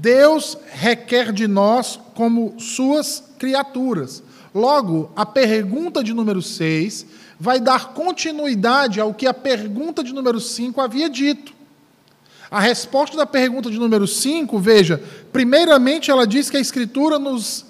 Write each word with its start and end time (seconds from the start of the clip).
Deus 0.00 0.58
requer 0.72 1.32
de 1.32 1.48
nós 1.48 1.98
como 2.14 2.54
suas 2.58 3.22
criaturas. 3.38 4.22
Logo, 4.54 5.10
a 5.16 5.24
pergunta 5.24 6.04
de 6.04 6.12
número 6.12 6.42
6 6.42 7.06
vai 7.40 7.60
dar 7.60 7.94
continuidade 7.94 9.00
ao 9.00 9.14
que 9.14 9.26
a 9.26 9.34
pergunta 9.34 10.04
de 10.04 10.12
número 10.12 10.40
5 10.40 10.80
havia 10.80 11.08
dito. 11.08 11.54
A 12.50 12.60
resposta 12.60 13.16
da 13.16 13.26
pergunta 13.26 13.70
de 13.70 13.78
número 13.78 14.06
5, 14.06 14.58
veja, 14.58 15.02
primeiramente 15.32 16.10
ela 16.10 16.26
diz 16.26 16.50
que 16.50 16.56
a 16.56 16.60
Escritura 16.60 17.18
nos 17.18 17.64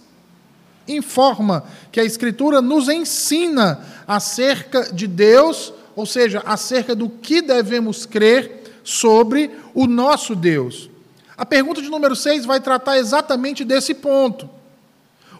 informa, 0.86 1.64
que 1.90 2.00
a 2.00 2.04
Escritura 2.04 2.60
nos 2.60 2.88
ensina 2.88 3.80
acerca 4.06 4.92
de 4.92 5.06
Deus, 5.06 5.72
ou 5.94 6.04
seja, 6.04 6.42
acerca 6.44 6.94
do 6.94 7.08
que 7.08 7.40
devemos 7.40 8.04
crer 8.04 8.64
sobre 8.82 9.50
o 9.74 9.86
nosso 9.86 10.34
Deus. 10.34 10.90
A 11.36 11.44
pergunta 11.44 11.82
de 11.82 11.88
número 11.88 12.16
6 12.16 12.46
vai 12.46 12.60
tratar 12.60 12.98
exatamente 12.98 13.64
desse 13.64 13.92
ponto. 13.92 14.48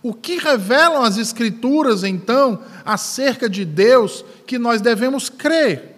O 0.02 0.12
que 0.12 0.36
revelam 0.36 1.02
as 1.02 1.16
Escrituras, 1.16 2.04
então, 2.04 2.60
acerca 2.84 3.48
de 3.48 3.64
Deus 3.64 4.24
que 4.46 4.58
nós 4.58 4.80
devemos 4.80 5.28
crer? 5.28 5.96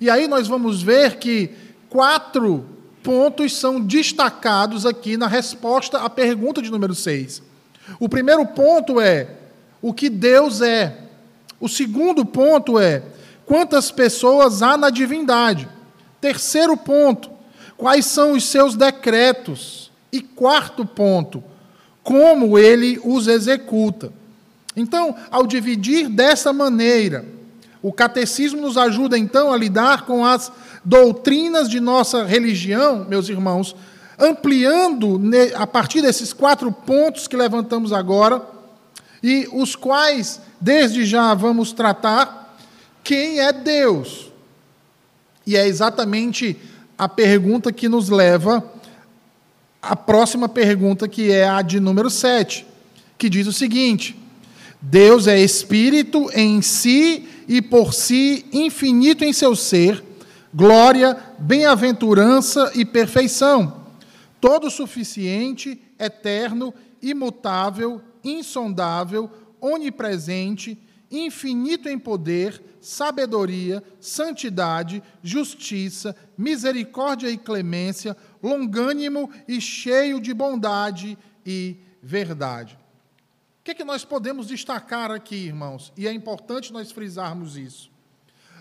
E 0.00 0.10
aí 0.10 0.26
nós 0.26 0.48
vamos 0.48 0.82
ver 0.82 1.16
que 1.16 1.50
quatro 1.88 2.66
pontos 3.02 3.56
são 3.56 3.80
destacados 3.80 4.84
aqui 4.84 5.16
na 5.16 5.26
resposta 5.26 5.98
à 5.98 6.10
pergunta 6.10 6.60
de 6.60 6.70
número 6.70 6.94
6. 6.94 7.42
O 7.98 8.08
primeiro 8.08 8.44
ponto 8.46 9.00
é 9.00 9.28
o 9.80 9.94
que 9.94 10.10
Deus 10.10 10.60
é. 10.60 10.98
O 11.58 11.68
segundo 11.68 12.24
ponto 12.24 12.78
é 12.78 13.02
quantas 13.46 13.90
pessoas 13.90 14.62
há 14.62 14.76
na 14.76 14.90
divindade. 14.90 15.68
Terceiro 16.20 16.76
ponto, 16.76 17.30
quais 17.80 18.04
são 18.04 18.32
os 18.32 18.44
seus 18.44 18.76
decretos. 18.76 19.90
E 20.12 20.20
quarto 20.20 20.84
ponto, 20.84 21.42
como 22.02 22.58
ele 22.58 23.00
os 23.02 23.26
executa. 23.26 24.12
Então, 24.76 25.14
ao 25.30 25.46
dividir 25.46 26.08
dessa 26.08 26.52
maneira, 26.52 27.24
o 27.80 27.92
catecismo 27.92 28.60
nos 28.60 28.76
ajuda 28.76 29.16
então 29.16 29.52
a 29.52 29.56
lidar 29.56 30.04
com 30.04 30.24
as 30.24 30.52
doutrinas 30.84 31.70
de 31.70 31.80
nossa 31.80 32.24
religião, 32.24 33.06
meus 33.08 33.28
irmãos, 33.28 33.74
ampliando 34.18 35.18
a 35.54 35.66
partir 35.66 36.02
desses 36.02 36.32
quatro 36.32 36.70
pontos 36.70 37.26
que 37.26 37.36
levantamos 37.36 37.92
agora, 37.92 38.44
e 39.22 39.48
os 39.52 39.74
quais, 39.74 40.40
desde 40.60 41.06
já, 41.06 41.32
vamos 41.34 41.72
tratar, 41.72 42.56
quem 43.02 43.40
é 43.40 43.52
Deus. 43.52 44.30
E 45.46 45.56
é 45.56 45.66
exatamente 45.66 46.58
a 47.00 47.08
pergunta 47.08 47.72
que 47.72 47.88
nos 47.88 48.10
leva 48.10 48.62
à 49.80 49.96
próxima 49.96 50.50
pergunta, 50.50 51.08
que 51.08 51.32
é 51.32 51.48
a 51.48 51.62
de 51.62 51.80
número 51.80 52.10
7, 52.10 52.66
que 53.16 53.30
diz 53.30 53.46
o 53.46 53.54
seguinte: 53.54 54.14
Deus 54.82 55.26
é 55.26 55.40
espírito 55.40 56.30
em 56.34 56.60
si 56.60 57.26
e 57.48 57.62
por 57.62 57.94
si, 57.94 58.44
infinito 58.52 59.24
em 59.24 59.32
seu 59.32 59.56
ser, 59.56 60.04
glória, 60.52 61.16
bem-aventurança 61.38 62.70
e 62.74 62.84
perfeição, 62.84 63.86
todo 64.38 64.70
suficiente, 64.70 65.80
eterno, 65.98 66.74
imutável, 67.00 68.02
insondável, 68.22 69.30
onipresente, 69.58 70.76
infinito 71.10 71.88
em 71.88 71.98
poder, 71.98 72.62
sabedoria, 72.80 73.82
santidade, 73.98 75.02
justiça, 75.22 76.14
misericórdia 76.38 77.28
e 77.28 77.36
clemência, 77.36 78.16
longânimo 78.42 79.30
e 79.48 79.60
cheio 79.60 80.20
de 80.20 80.32
bondade 80.32 81.18
e 81.44 81.76
verdade. 82.02 82.78
O 83.60 83.64
que, 83.64 83.72
é 83.72 83.74
que 83.74 83.84
nós 83.84 84.04
podemos 84.04 84.46
destacar 84.46 85.10
aqui, 85.10 85.34
irmãos? 85.34 85.92
E 85.96 86.06
é 86.06 86.12
importante 86.12 86.72
nós 86.72 86.90
frisarmos 86.92 87.56
isso. 87.56 87.90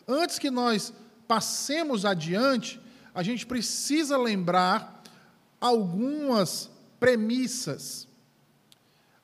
Antes 0.07 0.39
que 0.39 0.49
nós 0.49 0.91
passemos 1.27 2.03
adiante, 2.03 2.81
a 3.13 3.21
gente 3.21 3.45
precisa 3.45 4.17
lembrar 4.17 5.03
algumas 5.61 6.69
premissas. 6.99 8.07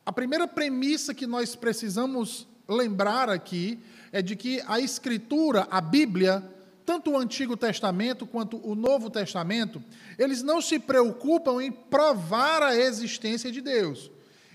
A 0.05 0.11
primeira 0.11 0.47
premissa 0.47 1.13
que 1.13 1.25
nós 1.25 1.55
precisamos 1.55 2.47
lembrar 2.67 3.29
aqui 3.29 3.79
é 4.11 4.21
de 4.21 4.35
que 4.35 4.61
a 4.67 4.79
Escritura, 4.79 5.67
a 5.69 5.81
Bíblia, 5.81 6.43
tanto 6.85 7.11
o 7.11 7.17
Antigo 7.17 7.57
Testamento 7.57 8.25
quanto 8.25 8.57
o 8.65 8.75
Novo 8.75 9.09
Testamento, 9.09 9.83
eles 10.17 10.43
não 10.43 10.61
se 10.61 10.79
preocupam 10.79 11.61
em 11.61 11.71
provar 11.71 12.61
a 12.63 12.75
existência 12.75 13.51
de 13.51 13.61
Deus. 13.61 14.11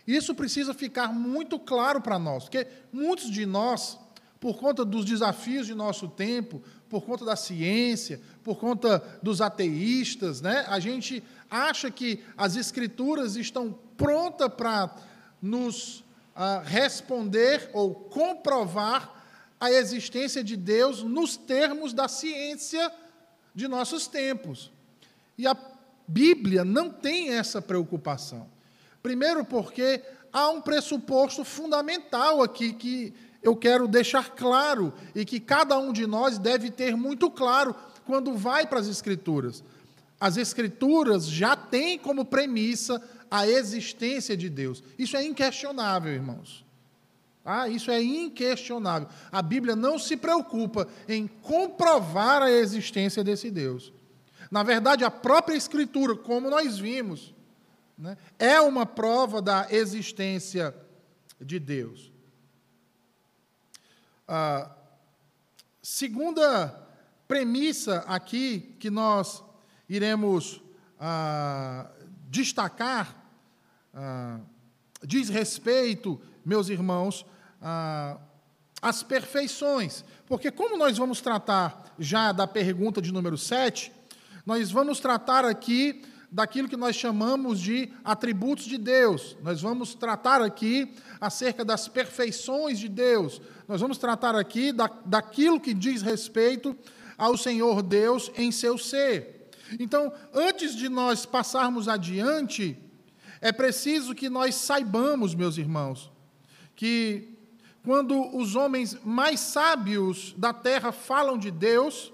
Isso 0.07 0.35
precisa 0.35 0.73
ficar 0.73 1.13
muito 1.13 1.59
claro 1.59 2.01
para 2.01 2.19
nós, 2.19 2.45
porque 2.45 2.67
muitos 2.93 3.31
de 3.31 3.45
nós, 3.45 3.99
por 4.39 4.57
conta 4.59 4.85
dos 4.85 5.05
desafios 5.05 5.67
de 5.67 5.75
nosso 5.75 6.09
tempo, 6.09 6.63
por 6.89 7.03
conta 7.03 7.25
da 7.25 7.37
ciência, 7.37 8.21
por 8.43 8.59
conta 8.59 9.03
dos 9.23 9.41
ateístas, 9.41 10.41
né? 10.41 10.65
A 10.69 10.81
gente 10.81 11.23
acha 11.49 11.91
que 11.91 12.21
as 12.37 12.57
escrituras 12.57 13.37
estão 13.37 13.79
prontas 13.97 14.53
para 14.53 14.97
nos 15.41 16.03
ah, 16.43 16.63
responder 16.65 17.69
ou 17.75 17.95
comprovar 17.95 19.23
a 19.61 19.71
existência 19.71 20.43
de 20.43 20.57
Deus 20.57 21.03
nos 21.03 21.37
termos 21.37 21.93
da 21.93 22.09
ciência 22.09 22.91
de 23.55 23.69
nossos 23.69 24.07
tempos. 24.07 24.73
E 25.37 25.47
a 25.47 25.55
Bíblia 26.09 26.65
não 26.65 26.89
tem 26.89 27.35
essa 27.35 27.61
preocupação. 27.61 28.49
Primeiro, 29.03 29.45
porque 29.45 30.03
há 30.33 30.49
um 30.49 30.63
pressuposto 30.63 31.45
fundamental 31.45 32.43
aqui 32.43 32.73
que 32.73 33.13
eu 33.43 33.55
quero 33.55 33.87
deixar 33.87 34.31
claro 34.31 34.95
e 35.15 35.27
que 35.27 35.41
cada 35.41 35.79
um 35.79 35.93
de 35.93 36.07
nós 36.07 36.39
deve 36.39 36.71
ter 36.71 36.97
muito 36.97 37.31
claro 37.31 37.75
quando 38.07 38.33
vai 38.33 38.67
para 38.67 38.81
as 38.81 38.89
Escrituras. 38.89 39.63
As 40.19 40.39
Escrituras 40.39 41.29
já 41.29 41.55
têm 41.55 41.99
como 41.99 42.25
premissa 42.25 42.99
a 43.31 43.47
existência 43.47 44.37
de 44.37 44.51
Deus. 44.51 44.83
Isso 44.99 45.17
é 45.17 45.25
inquestionável, 45.25 46.13
irmãos. 46.13 46.65
Ah, 47.45 47.69
isso 47.69 47.91
é 47.91 48.03
inquestionável. 48.03 49.09
A 49.33 49.41
Bíblia 49.41 49.75
não 49.75 49.99
se 49.99 50.17
preocupa 50.17 50.87
em 51.09 51.27
comprovar 51.27 52.43
a 52.43 52.51
existência 52.51 53.25
desse 53.25 53.51
Deus. 53.51 53.93
Na 54.51 54.63
verdade, 54.63 55.05
a 55.05 55.11
própria 55.11 55.57
Escritura, 55.57 56.17
como 56.17 56.51
nós 56.51 56.79
vimos, 56.79 57.35
né, 57.97 58.17
é 58.39 58.61
uma 58.61 58.85
prova 58.85 59.41
da 59.41 59.67
existência 59.71 60.75
de 61.41 61.59
Deus. 61.59 62.13
A 64.27 64.71
segunda 65.83 66.89
premissa 67.27 68.05
aqui 68.07 68.77
que 68.79 68.91
nós 68.91 69.43
iremos 69.89 70.61
ah, 70.99 71.91
destacar 72.29 73.20
ah, 73.95 74.41
diz 75.05 75.29
respeito, 75.29 76.21
meus 76.45 76.69
irmãos, 76.69 77.27
ah, 77.61 78.19
às 78.81 79.03
perfeições. 79.03 80.05
Porque, 80.27 80.51
como 80.51 80.77
nós 80.77 80.97
vamos 80.97 81.21
tratar 81.21 81.95
já 81.99 82.33
da 82.33 82.47
pergunta 82.47 83.01
de 83.03 83.13
número 83.13 83.37
7, 83.37 83.93
nós 84.47 84.71
vamos 84.71 85.01
tratar 85.01 85.45
aqui 85.45 86.03
daquilo 86.31 86.69
que 86.69 86.77
nós 86.77 86.95
chamamos 86.95 87.61
de 87.61 87.91
atributos 88.05 88.65
de 88.65 88.79
Deus. 88.79 89.37
Nós 89.43 89.61
vamos 89.61 89.95
tratar 89.95 90.41
aqui 90.41 90.95
acerca 91.21 91.65
das 91.65 91.89
perfeições 91.89 92.79
de 92.79 92.89
Deus. 92.89 93.41
Nós 93.67 93.81
vamos 93.81 93.99
tratar 93.99 94.37
aqui 94.37 94.73
da, 94.73 94.89
daquilo 95.05 95.61
que 95.61 95.75
diz 95.75 96.03
respeito 96.03 96.77
ao 97.19 97.37
Senhor 97.37 97.83
Deus 97.83 98.31
em 98.37 98.53
seu 98.53 98.79
ser. 98.79 99.51
Então, 99.79 100.13
antes 100.33 100.75
de 100.75 100.89
nós 100.89 101.27
passarmos 101.27 101.89
adiante, 101.89 102.77
é 103.41 103.53
preciso 103.53 104.15
que 104.15 104.29
nós 104.29 104.55
saibamos, 104.55 105.35
meus 105.35 105.57
irmãos, 105.57 106.11
que 106.77 107.37
quando 107.83 108.37
os 108.37 108.55
homens 108.55 108.99
mais 109.05 109.41
sábios 109.41 110.35
da 110.37 110.53
terra 110.53 110.93
falam 110.93 111.39
de 111.39 111.51
Deus, 111.51 112.13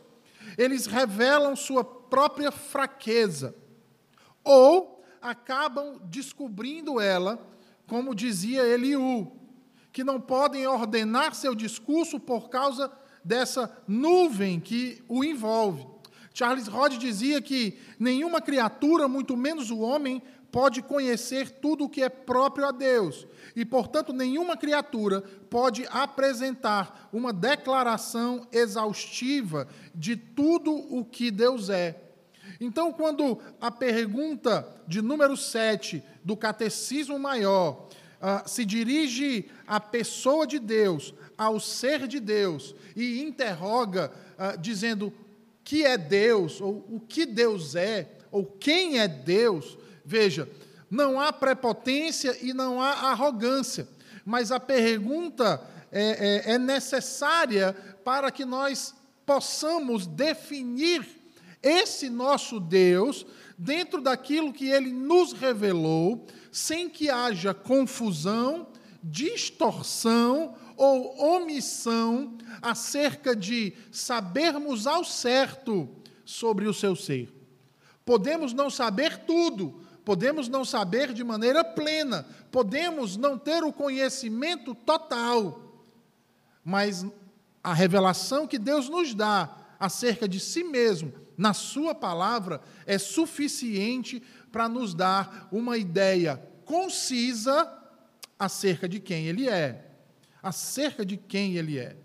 eles 0.56 0.86
revelam 0.86 1.56
sua 1.56 1.84
própria 1.84 2.52
fraqueza 2.52 3.54
ou 4.44 5.04
acabam 5.20 5.98
descobrindo 6.04 7.00
ela, 7.00 7.44
como 7.88 8.14
dizia 8.14 8.62
Eliú, 8.62 9.32
que 9.92 10.04
não 10.04 10.20
podem 10.20 10.66
ordenar 10.66 11.34
seu 11.34 11.54
discurso 11.54 12.20
por 12.20 12.48
causa 12.48 12.92
dessa 13.24 13.76
nuvem 13.88 14.60
que 14.60 15.02
o 15.08 15.24
envolve. 15.24 15.84
Charles 16.32 16.68
Rod 16.68 16.98
dizia 16.98 17.40
que 17.40 17.78
nenhuma 17.98 18.42
criatura, 18.42 19.08
muito 19.08 19.36
menos 19.36 19.70
o 19.70 19.78
homem, 19.78 20.22
pode 20.50 20.82
conhecer 20.82 21.50
tudo 21.50 21.84
o 21.84 21.88
que 21.88 22.02
é 22.02 22.08
próprio 22.08 22.66
a 22.66 22.72
Deus. 22.72 23.26
E, 23.54 23.64
portanto, 23.64 24.12
nenhuma 24.12 24.56
criatura 24.56 25.22
pode 25.50 25.86
apresentar 25.90 27.08
uma 27.12 27.32
declaração 27.32 28.46
exaustiva 28.52 29.68
de 29.94 30.16
tudo 30.16 30.72
o 30.72 31.04
que 31.04 31.30
Deus 31.30 31.68
é. 31.68 32.02
Então, 32.60 32.92
quando 32.92 33.38
a 33.60 33.70
pergunta 33.70 34.66
de 34.86 35.02
número 35.02 35.36
7 35.36 36.02
do 36.24 36.36
Catecismo 36.36 37.18
Maior 37.18 37.88
uh, 38.16 38.48
se 38.48 38.64
dirige 38.64 39.50
à 39.66 39.78
pessoa 39.78 40.46
de 40.46 40.58
Deus, 40.58 41.14
ao 41.36 41.60
ser 41.60 42.06
de 42.06 42.18
Deus, 42.18 42.74
e 42.94 43.22
interroga, 43.22 44.12
uh, 44.38 44.58
dizendo 44.58 45.12
que 45.62 45.84
é 45.84 45.98
Deus, 45.98 46.60
ou 46.60 46.86
o 46.88 47.00
que 47.00 47.26
Deus 47.26 47.74
é, 47.74 48.08
ou 48.30 48.44
quem 48.44 48.98
é 48.98 49.08
Deus, 49.08 49.76
veja, 50.06 50.48
não 50.88 51.20
há 51.20 51.32
prepotência 51.32 52.38
e 52.40 52.54
não 52.54 52.80
há 52.80 53.10
arrogância, 53.10 53.88
mas 54.24 54.52
a 54.52 54.60
pergunta 54.60 55.60
é, 55.90 56.44
é, 56.50 56.54
é 56.54 56.58
necessária 56.58 57.72
para 58.04 58.30
que 58.30 58.44
nós 58.44 58.94
possamos 59.24 60.06
definir 60.06 61.04
esse 61.62 62.08
nosso 62.08 62.60
Deus 62.60 63.26
dentro 63.58 64.00
daquilo 64.00 64.52
que 64.52 64.68
ele 64.68 64.92
nos 64.92 65.32
revelou, 65.32 66.26
sem 66.52 66.88
que 66.88 67.10
haja 67.10 67.52
confusão, 67.52 68.68
distorção 69.02 70.54
ou 70.76 71.36
omissão 71.36 72.36
acerca 72.62 73.34
de 73.34 73.72
sabermos 73.90 74.86
ao 74.86 75.04
certo 75.04 75.88
sobre 76.24 76.66
o 76.66 76.74
seu 76.74 76.94
ser. 76.94 77.32
Podemos 78.04 78.52
não 78.52 78.70
saber 78.70 79.24
tudo, 79.24 79.80
podemos 80.06 80.46
não 80.46 80.64
saber 80.64 81.12
de 81.12 81.24
maneira 81.24 81.64
plena, 81.64 82.24
podemos 82.52 83.16
não 83.16 83.36
ter 83.36 83.64
o 83.64 83.72
conhecimento 83.72 84.72
total, 84.72 85.84
mas 86.64 87.04
a 87.60 87.74
revelação 87.74 88.46
que 88.46 88.56
Deus 88.56 88.88
nos 88.88 89.12
dá 89.12 89.56
acerca 89.80 90.28
de 90.28 90.38
si 90.38 90.62
mesmo, 90.62 91.12
na 91.36 91.52
Sua 91.52 91.92
palavra, 91.92 92.60
é 92.86 92.98
suficiente 92.98 94.22
para 94.52 94.68
nos 94.68 94.94
dar 94.94 95.48
uma 95.50 95.76
ideia 95.76 96.40
concisa 96.64 97.68
acerca 98.38 98.88
de 98.88 99.00
quem 99.00 99.26
Ele 99.26 99.48
é. 99.48 99.90
Acerca 100.40 101.04
de 101.04 101.16
quem 101.16 101.56
Ele 101.56 101.80
é. 101.80 101.96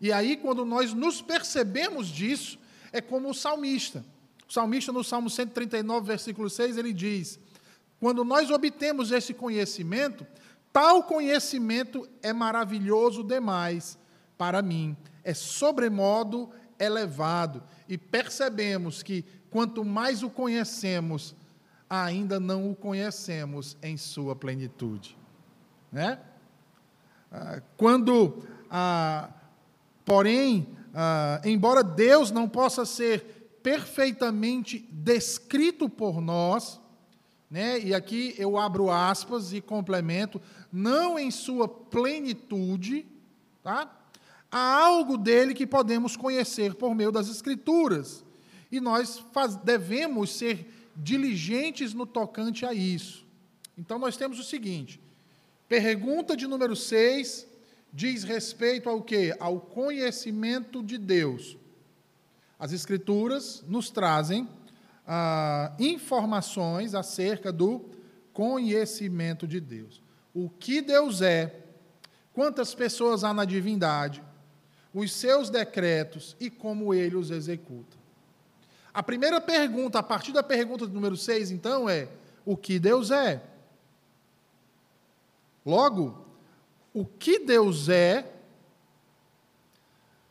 E 0.00 0.12
aí, 0.12 0.36
quando 0.36 0.64
nós 0.64 0.94
nos 0.94 1.20
percebemos 1.20 2.06
disso, 2.06 2.56
é 2.92 3.00
como 3.00 3.30
o 3.30 3.34
salmista. 3.34 4.04
O 4.48 4.52
salmista, 4.52 4.92
no 4.92 5.04
Salmo 5.04 5.28
139, 5.28 6.06
versículo 6.06 6.48
6, 6.48 6.78
ele 6.78 6.92
diz: 6.92 7.38
Quando 8.00 8.24
nós 8.24 8.50
obtemos 8.50 9.10
esse 9.10 9.34
conhecimento, 9.34 10.26
tal 10.72 11.02
conhecimento 11.02 12.08
é 12.22 12.32
maravilhoso 12.32 13.24
demais 13.24 13.98
para 14.36 14.62
mim, 14.62 14.96
é 15.24 15.34
sobremodo 15.34 16.50
elevado. 16.78 17.62
E 17.88 17.98
percebemos 17.98 19.02
que 19.02 19.24
quanto 19.50 19.84
mais 19.84 20.22
o 20.22 20.30
conhecemos, 20.30 21.34
ainda 21.90 22.38
não 22.38 22.70
o 22.70 22.76
conhecemos 22.76 23.76
em 23.82 23.96
sua 23.96 24.36
plenitude. 24.36 25.18
Né? 25.90 26.20
Ah, 27.32 27.60
quando, 27.76 28.44
ah, 28.70 29.30
porém, 30.04 30.68
ah, 30.94 31.40
embora 31.44 31.82
Deus 31.82 32.30
não 32.30 32.48
possa 32.48 32.84
ser 32.84 33.58
perfeitamente 33.62 34.78
descrito 34.92 35.88
por 35.88 36.20
nós, 36.20 36.80
né? 37.50 37.80
e 37.80 37.94
aqui 37.94 38.34
eu 38.38 38.58
abro 38.58 38.90
aspas 38.90 39.52
e 39.52 39.60
complemento, 39.60 40.40
não 40.72 41.18
em 41.18 41.30
sua 41.30 41.66
plenitude, 41.66 43.06
tá? 43.62 43.94
Há 44.50 44.84
algo 44.84 45.18
dele 45.18 45.52
que 45.52 45.66
podemos 45.66 46.16
conhecer 46.16 46.74
por 46.74 46.94
meio 46.94 47.12
das 47.12 47.28
Escrituras. 47.28 48.24
E 48.72 48.80
nós 48.80 49.18
faz, 49.32 49.56
devemos 49.56 50.30
ser 50.30 50.72
diligentes 50.96 51.92
no 51.92 52.06
tocante 52.06 52.64
a 52.64 52.72
isso. 52.72 53.26
Então, 53.76 53.98
nós 53.98 54.16
temos 54.16 54.38
o 54.38 54.44
seguinte: 54.44 55.00
pergunta 55.68 56.36
de 56.36 56.46
número 56.46 56.74
6 56.74 57.46
diz 57.92 58.24
respeito 58.24 58.88
ao 58.88 59.02
que? 59.02 59.34
Ao 59.38 59.60
conhecimento 59.60 60.82
de 60.82 60.98
Deus. 60.98 61.56
As 62.58 62.72
Escrituras 62.72 63.62
nos 63.68 63.90
trazem 63.90 64.48
ah, 65.10 65.72
informações 65.78 66.94
acerca 66.94 67.50
do 67.50 67.86
conhecimento 68.34 69.46
de 69.46 69.58
Deus. 69.58 70.02
O 70.34 70.50
que 70.50 70.82
Deus 70.82 71.22
é, 71.22 71.64
quantas 72.34 72.74
pessoas 72.74 73.24
há 73.24 73.32
na 73.32 73.46
divindade, 73.46 74.22
os 74.92 75.12
seus 75.12 75.48
decretos 75.48 76.36
e 76.38 76.50
como 76.50 76.92
ele 76.92 77.16
os 77.16 77.30
executa. 77.30 77.96
A 78.92 79.02
primeira 79.02 79.40
pergunta, 79.40 79.98
a 79.98 80.02
partir 80.02 80.32
da 80.32 80.42
pergunta 80.42 80.86
número 80.86 81.16
6, 81.16 81.52
então, 81.52 81.88
é: 81.88 82.08
o 82.44 82.56
que 82.56 82.78
Deus 82.78 83.10
é? 83.10 83.42
Logo, 85.64 86.26
o 86.92 87.04
que 87.04 87.38
Deus 87.38 87.88
é, 87.88 88.30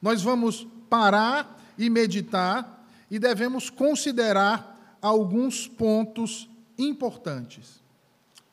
nós 0.01 0.21
vamos 0.21 0.67
parar 0.89 1.63
e 1.77 1.89
meditar 1.89 2.76
e 3.09 3.17
devemos 3.17 3.69
considerar 3.69 4.97
alguns 5.01 5.67
pontos 5.67 6.49
importantes. 6.77 7.81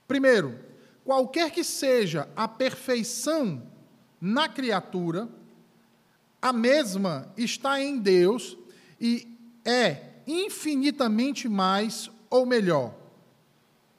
Primeiro, 0.07 0.59
qualquer 1.05 1.51
que 1.51 1.65
seja 1.65 2.29
a 2.37 2.47
perfeição 2.47 3.63
na 4.21 4.49
criatura, 4.49 5.29
a 6.41 6.53
mesma 6.53 7.33
está 7.37 7.83
em 7.83 7.99
Deus 7.99 8.57
e 9.01 9.29
é 9.65 10.15
infinitamente 10.27 11.49
mais 11.49 12.11
ou 12.31 12.47
melhor. 12.47 12.95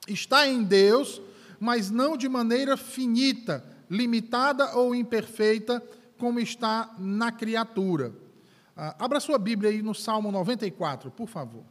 Está 0.08 0.48
em 0.48 0.64
Deus, 0.64 1.22
mas 1.60 1.90
não 1.90 2.16
de 2.16 2.30
maneira 2.30 2.78
finita, 2.78 3.64
limitada 3.90 4.76
ou 4.76 4.94
imperfeita, 4.94 5.84
como 6.18 6.40
está 6.40 6.94
na 7.00 7.32
criatura. 7.32 8.14
Ah, 8.76 8.96
abra 9.00 9.20
sua 9.20 9.38
Bíblia 9.38 9.70
aí 9.70 9.82
no 9.82 9.96
Salmo 9.96 10.32
94, 10.32 11.10
por 11.10 11.28
favor. 11.28 11.64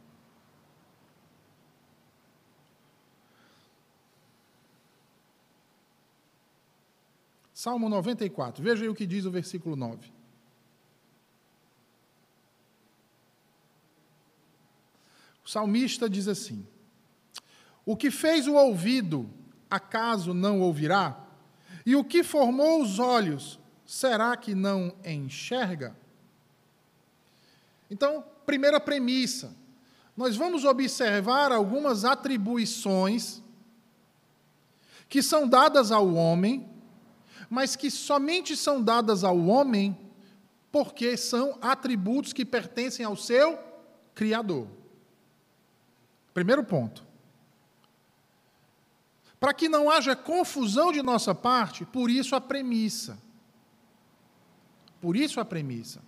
Salmo 7.53 7.87
94, 7.89 8.63
veja 8.63 8.83
aí 8.83 8.89
o 8.89 8.95
que 8.95 9.05
diz 9.05 9.25
o 9.25 9.31
versículo 9.31 9.75
9. 9.75 10.11
O 15.43 15.49
salmista 15.49 16.09
diz 16.09 16.27
assim: 16.27 16.65
O 17.85 17.95
que 17.95 18.09
fez 18.09 18.47
o 18.47 18.53
ouvido, 18.55 19.29
acaso 19.69 20.33
não 20.33 20.59
ouvirá? 20.61 21.23
E 21.85 21.95
o 21.95 22.03
que 22.03 22.23
formou 22.23 22.81
os 22.81 22.97
olhos, 22.97 23.59
será 23.85 24.35
que 24.35 24.55
não 24.55 24.95
enxerga? 25.05 25.95
Então, 27.89 28.23
primeira 28.45 28.79
premissa, 28.79 29.55
nós 30.15 30.35
vamos 30.35 30.63
observar 30.63 31.51
algumas 31.51 32.05
atribuições 32.05 33.41
que 35.09 35.21
são 35.21 35.47
dadas 35.47 35.91
ao 35.91 36.13
homem, 36.13 36.67
mas 37.49 37.75
que 37.75 37.91
somente 37.91 38.55
são 38.55 38.81
dadas 38.81 39.23
ao 39.23 39.37
homem 39.37 39.97
porque 40.71 41.15
são 41.15 41.57
atributos 41.61 42.33
que 42.33 42.43
pertencem 42.43 43.05
ao 43.05 43.15
seu 43.15 43.57
Criador. 44.13 44.67
Primeiro 46.33 46.63
ponto. 46.63 47.05
Para 49.39 49.53
que 49.53 49.69
não 49.69 49.89
haja 49.89 50.15
confusão 50.15 50.91
de 50.91 51.01
nossa 51.01 51.35
parte, 51.35 51.85
por 51.85 52.09
isso 52.09 52.35
a 52.35 52.41
premissa. 52.41 53.17
Por 55.01 55.15
isso 55.15 55.39
a 55.39 55.45
premissa. 55.45 56.01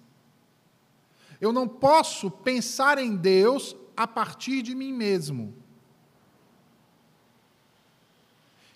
Eu 1.40 1.52
não 1.52 1.68
posso 1.68 2.32
pensar 2.32 2.98
em 2.98 3.16
Deus 3.16 3.76
a 3.96 4.08
partir 4.08 4.62
de 4.62 4.74
mim 4.74 4.94
mesmo. 4.94 5.54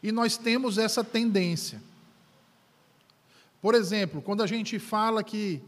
E 0.04 0.12
nós 0.12 0.38
temos 0.38 0.78
essa 0.78 1.04
tendência. 1.04 1.82
Por 3.62 3.76
exemplo, 3.76 4.22
quando 4.22 4.42
a 4.42 4.48
gente 4.48 4.80
fala 4.80 5.24
que 5.24 5.62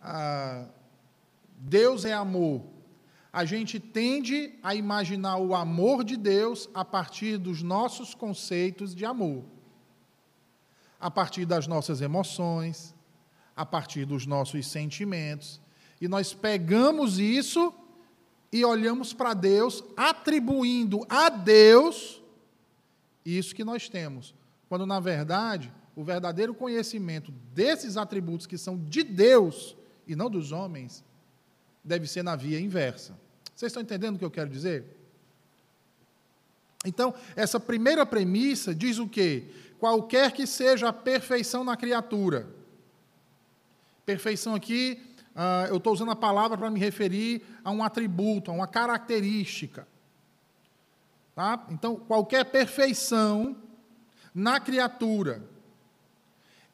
ah, 0.00 0.66
Deus 1.56 2.04
é 2.04 2.12
amor, 2.12 2.62
a 3.32 3.44
gente 3.44 3.80
tende 3.80 4.54
a 4.62 4.74
imaginar 4.74 5.38
o 5.38 5.54
amor 5.54 6.04
de 6.04 6.16
Deus 6.16 6.68
a 6.72 6.84
partir 6.84 7.36
dos 7.36 7.62
nossos 7.62 8.14
conceitos 8.14 8.94
de 8.94 9.04
amor, 9.04 9.44
a 11.00 11.10
partir 11.10 11.44
das 11.44 11.66
nossas 11.66 12.00
emoções, 12.00 12.94
a 13.56 13.66
partir 13.66 14.04
dos 14.04 14.24
nossos 14.24 14.66
sentimentos. 14.68 15.60
E 16.00 16.08
nós 16.08 16.32
pegamos 16.32 17.18
isso 17.18 17.72
e 18.52 18.64
olhamos 18.64 19.12
para 19.12 19.34
Deus, 19.34 19.84
atribuindo 19.96 21.04
a 21.08 21.28
Deus 21.28 22.22
isso 23.24 23.54
que 23.54 23.64
nós 23.64 23.88
temos, 23.88 24.34
quando 24.68 24.86
na 24.86 25.00
verdade 25.00 25.72
o 25.94 26.02
verdadeiro 26.02 26.54
conhecimento 26.54 27.30
desses 27.52 27.96
atributos 27.96 28.46
que 28.46 28.56
são 28.56 28.78
de 28.78 29.02
Deus 29.02 29.76
e 30.06 30.16
não 30.16 30.30
dos 30.30 30.52
homens 30.52 31.04
deve 31.84 32.06
ser 32.06 32.22
na 32.22 32.36
via 32.36 32.60
inversa, 32.60 33.18
Vocês 33.54 33.70
estão 33.70 33.82
entendendo 33.82 34.16
o 34.16 34.18
que 34.18 34.24
eu 34.24 34.30
quero 34.30 34.48
dizer? 34.48 34.84
Então, 36.86 37.12
essa 37.34 37.58
primeira 37.58 38.06
premissa 38.06 38.74
diz 38.74 38.98
o 38.98 39.08
quê? 39.08 39.46
Qualquer 39.78 40.32
que 40.32 40.46
seja 40.46 40.88
a 40.88 40.92
perfeição 40.92 41.64
na 41.64 41.76
criatura. 41.76 42.48
Perfeição 44.06 44.54
aqui, 44.54 45.02
eu 45.70 45.76
estou 45.76 45.92
usando 45.92 46.10
a 46.10 46.16
palavra 46.16 46.58
para 46.58 46.70
me 46.70 46.80
referir 46.80 47.42
a 47.62 47.70
um 47.70 47.82
atributo, 47.82 48.50
a 48.50 48.54
uma 48.54 48.66
característica. 48.66 49.86
Tá? 51.34 51.64
Então, 51.70 51.94
qualquer 51.94 52.44
perfeição 52.46 53.56
na 54.34 54.58
criatura, 54.58 55.42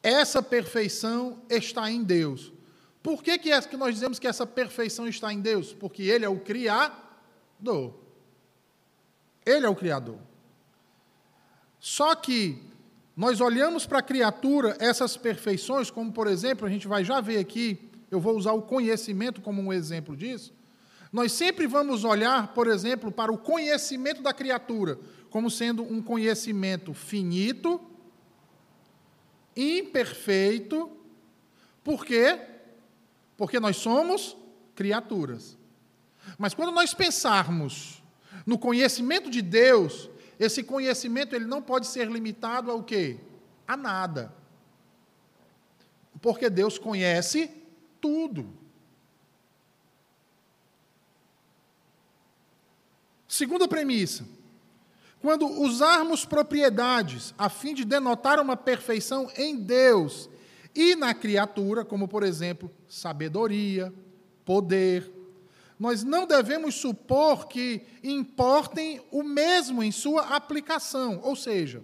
essa 0.01 0.41
perfeição 0.41 1.41
está 1.49 1.89
em 1.91 2.03
Deus. 2.03 2.51
Por 3.03 3.21
que, 3.21 3.37
que, 3.37 3.51
é 3.51 3.61
que 3.61 3.77
nós 3.77 3.93
dizemos 3.93 4.17
que 4.17 4.27
essa 4.27 4.47
perfeição 4.47 5.07
está 5.07 5.31
em 5.31 5.39
Deus? 5.39 5.71
Porque 5.71 6.01
Ele 6.01 6.25
é 6.25 6.29
o 6.29 6.39
Criador. 6.39 7.93
Ele 9.45 9.65
é 9.65 9.69
o 9.69 9.75
Criador. 9.75 10.17
Só 11.79 12.15
que 12.15 12.59
nós 13.15 13.39
olhamos 13.39 13.85
para 13.85 13.99
a 13.99 14.01
criatura 14.01 14.75
essas 14.79 15.15
perfeições, 15.15 15.91
como 15.91 16.11
por 16.11 16.25
exemplo, 16.25 16.65
a 16.65 16.69
gente 16.69 16.87
vai 16.87 17.03
já 17.03 17.21
ver 17.21 17.37
aqui, 17.37 17.91
eu 18.15 18.19
vou 18.19 18.35
usar 18.35 18.53
o 18.53 18.61
conhecimento 18.61 19.41
como 19.41 19.61
um 19.61 19.71
exemplo 19.71 20.15
disso. 20.15 20.53
Nós 21.11 21.31
sempre 21.31 21.67
vamos 21.67 22.03
olhar, 22.03 22.53
por 22.53 22.67
exemplo, 22.67 23.11
para 23.11 23.31
o 23.31 23.37
conhecimento 23.37 24.21
da 24.21 24.33
criatura 24.33 24.97
como 25.35 25.51
sendo 25.51 25.83
um 25.83 26.01
conhecimento 26.01 26.93
finito, 26.93 27.81
imperfeito. 29.53 30.89
Por 31.83 32.05
quê? 32.05 32.39
Porque 33.35 33.59
nós 33.59 33.75
somos 33.75 34.37
criaturas. 34.75 35.57
Mas 36.37 36.53
quando 36.53 36.71
nós 36.71 36.93
pensarmos 36.93 38.01
no 38.45 38.57
conhecimento 38.57 39.29
de 39.29 39.41
Deus, 39.41 40.09
esse 40.39 40.63
conhecimento 40.63 41.35
ele 41.35 41.45
não 41.45 41.61
pode 41.61 41.87
ser 41.87 42.09
limitado 42.09 42.71
ao 42.71 42.81
quê? 42.81 43.17
A 43.67 43.75
nada. 43.75 44.33
Porque 46.21 46.49
Deus 46.49 46.77
conhece 46.77 47.51
tudo. 48.05 48.47
Segunda 53.27 53.67
premissa. 53.67 54.23
Quando 55.19 55.47
usarmos 55.47 56.23
propriedades 56.23 57.33
a 57.35 57.49
fim 57.49 57.73
de 57.73 57.83
denotar 57.83 58.39
uma 58.39 58.55
perfeição 58.55 59.27
em 59.35 59.55
Deus 59.55 60.29
e 60.75 60.95
na 60.95 61.15
criatura, 61.15 61.83
como 61.83 62.07
por 62.07 62.21
exemplo, 62.21 62.69
sabedoria, 62.87 63.91
poder, 64.45 65.11
nós 65.79 66.03
não 66.03 66.27
devemos 66.27 66.75
supor 66.75 67.47
que 67.47 67.81
importem 68.03 69.01
o 69.11 69.23
mesmo 69.23 69.81
em 69.81 69.91
sua 69.91 70.35
aplicação, 70.35 71.21
ou 71.23 71.35
seja, 71.35 71.83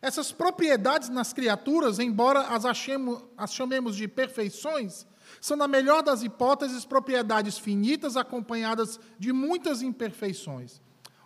essas 0.00 0.30
propriedades 0.30 1.08
nas 1.08 1.32
criaturas, 1.32 1.98
embora 1.98 2.42
as, 2.42 2.64
achemos, 2.64 3.24
as 3.36 3.52
chamemos 3.52 3.96
de 3.96 4.06
perfeições, 4.06 5.04
são, 5.40 5.56
na 5.56 5.68
melhor 5.68 6.02
das 6.02 6.22
hipóteses, 6.22 6.84
propriedades 6.84 7.58
finitas 7.58 8.16
acompanhadas 8.16 8.98
de 9.18 9.32
muitas 9.32 9.82
imperfeições. 9.82 10.80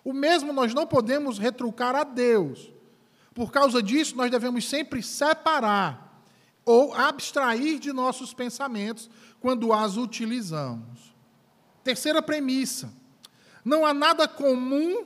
O 0.05 0.13
mesmo 0.13 0.53
nós 0.53 0.75
não 0.75 0.87
podemos 0.87 1.39
retrucar 1.39 1.95
a 1.95 2.05
Deus. 2.05 2.73
Por 3.35 3.53
causa 3.53 3.83
disso, 3.83 4.17
nós 4.17 4.31
devemos 4.31 4.69
sempre 4.69 5.03
separar 5.03 6.25
ou 6.65 6.95
abstrair 6.95 7.79
de 7.79 7.93
nossos 7.93 8.35
pensamentos 8.35 9.11
quando 9.41 9.73
as 9.73 9.97
utilizamos. 9.97 11.15
Terceira 11.83 12.23
premissa: 12.23 12.93
não 13.65 13.85
há 13.85 13.95
nada 13.95 14.27
comum 14.27 15.05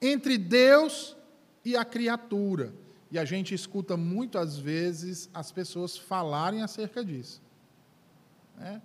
entre 0.00 0.38
Deus 0.38 1.16
e 1.64 1.76
a 1.76 1.84
criatura. 1.84 2.74
E 3.10 3.18
a 3.18 3.24
gente 3.24 3.54
escuta 3.54 3.96
muitas 3.96 4.58
vezes 4.58 5.30
as 5.32 5.50
pessoas 5.50 5.96
falarem 5.96 6.62
acerca 6.62 7.02
disso. 7.04 7.40
É? 8.60 8.80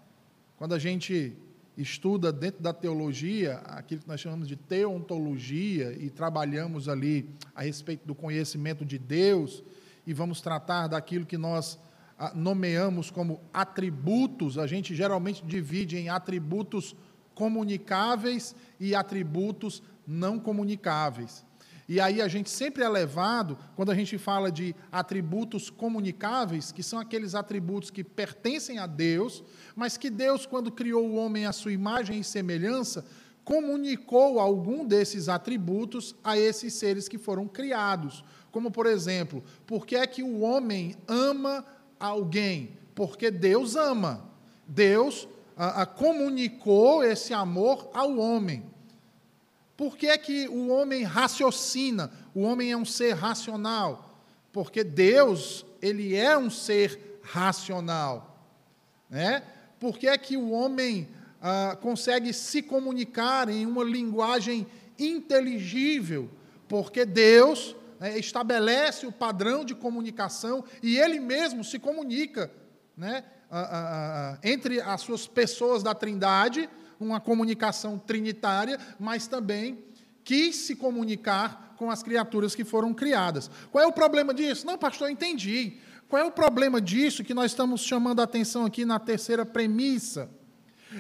Quando 0.58 0.74
a 0.74 0.80
gente 0.80 1.36
estuda 1.76 2.32
dentro 2.32 2.62
da 2.62 2.72
teologia 2.72 3.58
aquilo 3.66 4.02
que 4.02 4.08
nós 4.08 4.20
chamamos 4.20 4.48
de 4.48 4.56
teontologia 4.56 5.92
e 5.94 6.10
trabalhamos 6.10 6.88
ali 6.88 7.30
a 7.56 7.64
respeito 7.64 8.06
do 8.06 8.14
conhecimento 8.14 8.86
de 8.86 9.00
Deus 9.00 9.64
e 10.06 10.14
vamos 10.14 10.42
tratar 10.42 10.88
daquilo 10.88 11.26
que 11.26 11.38
nós 11.38 11.80
ah, 12.18 12.32
nomeamos 12.36 13.10
como 13.10 13.42
atributos, 13.52 14.58
a 14.58 14.68
gente 14.68 14.96
geralmente 14.96 15.44
divide 15.44 15.98
em 15.98 16.10
atributos 16.10 16.96
comunicáveis 17.34 18.56
e 18.80 18.94
atributos 18.94 19.82
não 20.06 20.40
comunicáveis. 20.40 21.44
E 21.88 22.00
aí 22.00 22.22
a 22.22 22.28
gente 22.28 22.50
sempre 22.50 22.84
é 22.84 22.90
levado, 22.90 23.58
quando 23.76 23.92
a 23.92 23.96
gente 23.96 24.18
fala 24.18 24.52
de 24.52 24.76
atributos 24.92 25.70
comunicáveis, 25.70 26.72
que 26.72 26.82
são 26.82 27.00
aqueles 27.00 27.36
atributos 27.36 27.90
que 27.90 28.04
pertencem 28.04 28.80
a 28.80 28.88
Deus, 28.88 29.44
mas 29.76 29.98
que 29.98 30.10
Deus, 30.10 30.46
quando 30.46 30.72
criou 30.72 31.06
o 31.06 31.16
homem 31.16 31.46
à 31.46 31.52
sua 31.52 31.74
imagem 31.74 32.20
e 32.20 32.24
semelhança, 32.24 33.06
comunicou 33.44 34.40
algum 34.40 34.86
desses 34.86 35.28
atributos 35.28 36.16
a 36.24 36.38
esses 36.38 36.74
seres 36.74 37.08
que 37.08 37.18
foram 37.18 37.48
criados. 37.48 38.24
Como, 38.52 38.72
por 38.72 38.86
exemplo, 38.86 39.44
por 39.66 39.86
que 39.86 39.96
é 39.96 40.08
que 40.08 40.24
o 40.24 40.42
homem 40.42 40.96
ama 41.08 41.66
alguém? 42.00 42.78
Porque 42.96 43.30
Deus 43.30 43.76
ama. 43.76 44.30
Deus 44.68 45.28
a, 45.58 45.82
a, 45.82 45.86
comunicou 45.86 47.04
esse 47.04 47.34
amor 47.34 47.90
ao 47.94 48.18
homem. 48.18 48.64
Por 49.76 49.98
que 49.98 50.08
é 50.08 50.18
que 50.18 50.48
o 50.48 50.68
homem 50.70 51.04
raciocina? 51.04 52.12
O 52.34 52.42
homem 52.42 52.72
é 52.72 52.78
um 52.78 52.86
ser 52.86 53.14
racional. 53.14 54.10
Porque 54.52 54.84
Deus, 54.84 55.66
ele 55.82 56.16
é 56.16 56.38
um 56.38 56.50
ser 56.50 57.20
racional. 57.24 58.48
Né? 59.10 59.44
Por 59.80 59.98
que 59.98 60.08
é 60.08 60.18
que 60.18 60.38
o 60.38 60.52
homem 60.52 61.10
ah, 61.42 61.78
consegue 61.82 62.32
se 62.34 62.62
comunicar 62.62 63.50
em 63.50 63.66
uma 63.66 63.84
linguagem 63.84 64.68
inteligível? 64.98 66.30
Porque 66.68 67.04
Deus 67.04 67.76
né, 68.00 68.18
estabelece 68.18 69.08
o 69.08 69.12
padrão 69.12 69.66
de 69.66 69.74
comunicação 69.74 70.64
e 70.82 70.98
ele 70.98 71.20
mesmo 71.20 71.64
se 71.64 71.80
comunica 71.80 72.52
né, 72.96 73.24
ah, 73.50 73.70
ah, 73.72 74.38
entre 74.44 74.82
as 74.82 75.02
suas 75.02 75.28
pessoas 75.28 75.82
da 75.82 75.96
Trindade 75.96 76.70
uma 77.00 77.20
comunicação 77.20 77.98
trinitária, 77.98 78.80
mas 79.00 79.28
também 79.28 79.84
quis 80.24 80.56
se 80.56 80.76
comunicar 80.76 81.76
com 81.78 81.92
as 81.92 82.02
criaturas 82.02 82.56
que 82.56 82.64
foram 82.64 82.94
criadas. 82.94 83.50
Qual 83.72 83.84
é 83.84 83.88
o 83.88 83.92
problema 83.92 84.34
disso? 84.34 84.66
Não, 84.66 84.78
pastor, 84.78 85.08
eu 85.08 85.12
entendi. 85.12 85.78
Qual 86.08 86.22
é 86.22 86.26
o 86.26 86.32
problema 86.32 86.80
disso 86.80 87.24
que 87.24 87.34
nós 87.34 87.52
estamos 87.52 87.82
chamando 87.82 88.20
a 88.20 88.24
atenção 88.24 88.66
aqui 88.66 88.86
na 88.86 89.00
terceira 89.00 89.46
premissa? 89.46 90.30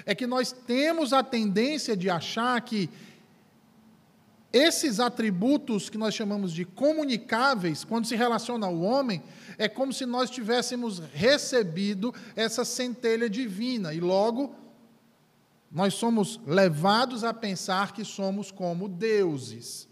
É 0.06 0.16
que 0.16 0.26
nós 0.26 0.52
temos 0.52 1.14
a 1.14 1.24
tendência 1.24 1.96
de 1.96 2.10
achar 2.10 2.60
que 2.62 2.90
esses 4.52 5.00
atributos 5.00 5.90
que 5.90 5.98
nós 5.98 6.14
chamamos 6.14 6.54
de 6.54 6.64
comunicáveis, 6.64 7.84
quando 7.84 8.06
se 8.06 8.16
relaciona 8.16 8.68
ao 8.68 8.80
homem, 8.82 9.24
é 9.58 9.68
como 9.68 9.92
se 9.92 10.06
nós 10.06 10.30
tivéssemos 10.30 11.00
recebido 11.14 12.14
essa 12.36 12.64
centelha 12.64 13.30
divina 13.30 13.94
e 13.94 14.00
logo 14.00 14.56
nós 15.74 15.96
somos 15.96 16.40
levados 16.46 17.24
a 17.24 17.34
pensar 17.34 17.94
que 17.94 18.06
somos 18.06 18.52
como 18.52 18.88
deuses. 18.88 19.90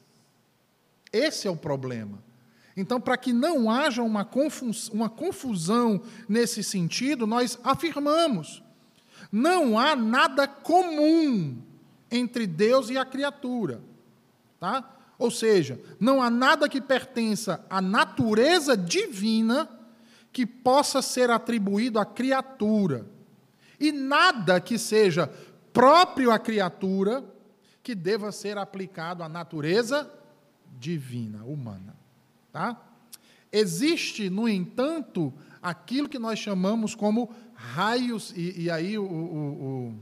Esse 1.12 1.48
é 1.48 1.52
o 1.52 1.58
problema. 1.58 2.24
Então, 2.78 3.02
para 3.02 3.18
que 3.18 3.34
não 3.34 3.70
haja 3.70 4.04
uma 4.04 4.24
confusão, 5.10 6.02
nesse 6.30 6.64
sentido, 6.64 7.26
nós 7.26 7.58
afirmamos: 7.64 8.64
não 9.32 9.78
há 9.78 9.96
nada 9.96 10.48
comum 10.48 11.58
entre 12.12 12.46
Deus 12.46 12.92
e 12.92 12.98
a 12.98 13.04
criatura. 13.04 13.82
Tá? 14.60 14.88
Ou 15.18 15.32
seja, 15.32 15.82
não 16.00 16.22
há 16.22 16.30
nada 16.30 16.70
que 16.70 16.80
pertença 16.80 17.66
à 17.68 17.82
natureza 17.82 18.78
divina 18.78 19.68
que 20.32 20.46
possa 20.46 21.02
ser 21.02 21.32
atribuído 21.32 22.00
à 22.00 22.06
criatura. 22.06 23.06
E 23.80 23.92
nada 23.92 24.62
que 24.62 24.78
seja 24.78 25.30
próprio 25.74 26.32
à 26.32 26.40
criatura 26.40 27.24
que 27.84 27.96
deva 27.96 28.32
ser 28.32 28.58
aplicado 28.58 29.24
à 29.24 29.30
natureza 29.30 30.12
divina, 30.80 31.44
humana. 31.44 31.96
Tá? 32.52 32.80
Existe, 33.52 34.30
no 34.30 34.48
entanto, 34.48 35.34
aquilo 35.62 36.08
que 36.10 36.20
nós 36.20 36.40
chamamos 36.40 36.96
como 36.96 37.30
raios, 37.54 38.34
e, 38.36 38.64
e 38.64 38.72
aí 38.72 38.98
o, 38.98 39.04
o, 39.04 39.08
o, 39.08 39.96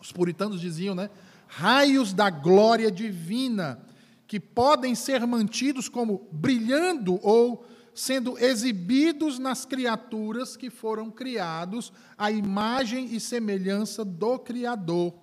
os 0.00 0.10
puritanos 0.12 0.60
diziam, 0.60 0.94
né? 0.94 1.10
Raios 1.46 2.12
da 2.12 2.28
glória 2.28 2.90
divina, 2.90 3.80
que 4.26 4.40
podem 4.40 4.94
ser 4.94 5.24
mantidos 5.26 5.88
como 5.88 6.26
brilhando 6.32 7.20
ou 7.22 7.64
sendo 7.96 8.38
exibidos 8.38 9.38
nas 9.38 9.64
criaturas 9.64 10.54
que 10.54 10.68
foram 10.68 11.10
criados 11.10 11.90
à 12.16 12.30
imagem 12.30 13.06
e 13.06 13.18
semelhança 13.18 14.04
do 14.04 14.38
Criador. 14.38 15.14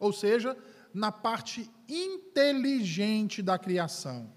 ou 0.00 0.12
seja, 0.12 0.56
na 0.92 1.12
parte 1.12 1.70
inteligente 1.88 3.40
da 3.40 3.56
criação. 3.56 4.28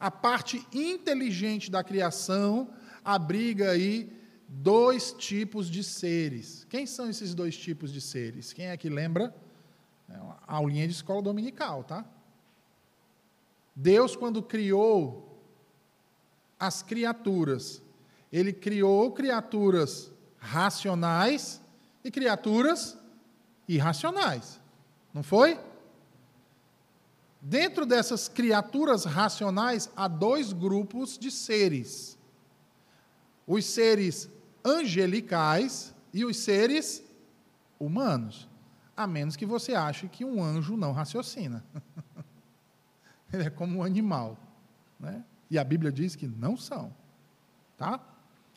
A 0.00 0.10
parte 0.10 0.66
inteligente 0.72 1.70
da 1.70 1.84
criação 1.84 2.70
abriga 3.04 3.72
aí 3.72 4.10
dois 4.48 5.12
tipos 5.12 5.70
de 5.70 5.84
seres. 5.84 6.66
Quem 6.70 6.86
são 6.86 7.10
esses 7.10 7.34
dois 7.34 7.54
tipos 7.54 7.92
de 7.92 8.00
seres? 8.00 8.54
Quem 8.54 8.68
é 8.68 8.76
que 8.78 8.88
lembra? 8.88 9.34
É 10.08 10.16
uma 10.16 10.38
aulinha 10.46 10.88
de 10.88 10.94
escola 10.94 11.20
dominical, 11.20 11.84
tá? 11.84 12.02
Deus, 13.76 14.16
quando 14.16 14.42
criou 14.42 15.29
as 16.60 16.82
criaturas, 16.82 17.82
ele 18.30 18.52
criou 18.52 19.10
criaturas 19.12 20.12
racionais 20.36 21.60
e 22.04 22.10
criaturas 22.10 22.98
irracionais. 23.66 24.60
Não 25.12 25.22
foi? 25.22 25.58
Dentro 27.40 27.86
dessas 27.86 28.28
criaturas 28.28 29.04
racionais 29.04 29.90
há 29.96 30.06
dois 30.06 30.52
grupos 30.52 31.16
de 31.16 31.30
seres: 31.30 32.18
os 33.46 33.64
seres 33.64 34.28
angelicais 34.62 35.94
e 36.12 36.24
os 36.24 36.36
seres 36.36 37.02
humanos. 37.78 38.48
A 38.94 39.06
menos 39.06 39.34
que 39.34 39.46
você 39.46 39.74
ache 39.74 40.08
que 40.08 40.26
um 40.26 40.44
anjo 40.44 40.76
não 40.76 40.92
raciocina. 40.92 41.64
Ele 43.32 43.44
é 43.44 43.50
como 43.50 43.78
um 43.78 43.82
animal. 43.82 44.36
Né? 44.98 45.24
E 45.50 45.58
a 45.58 45.64
Bíblia 45.64 45.90
diz 45.90 46.14
que 46.14 46.26
não 46.28 46.56
são. 46.56 46.94
Tá? 47.76 48.00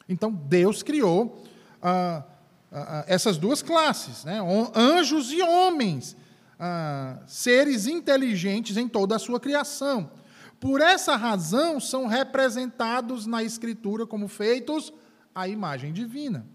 Então, 0.07 0.31
Deus 0.31 0.83
criou 0.83 1.43
ah, 1.81 2.23
ah, 2.71 2.99
ah 2.99 3.05
essas 3.07 3.37
duas 3.37 3.61
classes: 3.61 4.23
né? 4.23 4.39
anjos 4.75 5.31
e 5.31 5.41
homens 5.41 6.15
ah, 6.59 7.19
seres 7.25 7.87
inteligentes 7.87 8.77
em 8.77 8.87
toda 8.87 9.15
a 9.15 9.19
sua 9.19 9.39
criação. 9.39 10.11
Por 10.59 10.79
essa 10.79 11.15
razão, 11.15 11.79
são 11.79 12.07
representados 12.07 13.25
na 13.25 13.43
Escritura 13.43 14.05
como 14.05 14.27
feitos 14.27 14.93
à 15.35 15.47
imagem 15.47 15.91
divina. 15.91 16.45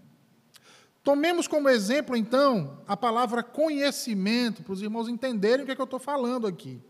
Tomemos 1.03 1.47
como 1.47 1.69
exemplo, 1.69 2.15
então, 2.15 2.81
a 2.87 2.97
palavra 2.97 3.43
conhecimento, 3.43 4.63
para 4.63 4.73
os 4.73 4.81
irmãos 4.81 5.07
entenderem 5.07 5.63
o 5.63 5.65
que, 5.65 5.71
é 5.71 5.75
que 5.75 5.81
eu 5.81 5.85
estou 5.85 5.99
falando 5.99 6.47
aqui. 6.47 6.81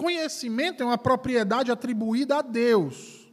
Conhecimento 0.00 0.82
é 0.82 0.86
uma 0.86 0.96
propriedade 0.96 1.70
atribuída 1.70 2.38
a 2.38 2.40
Deus. 2.40 3.30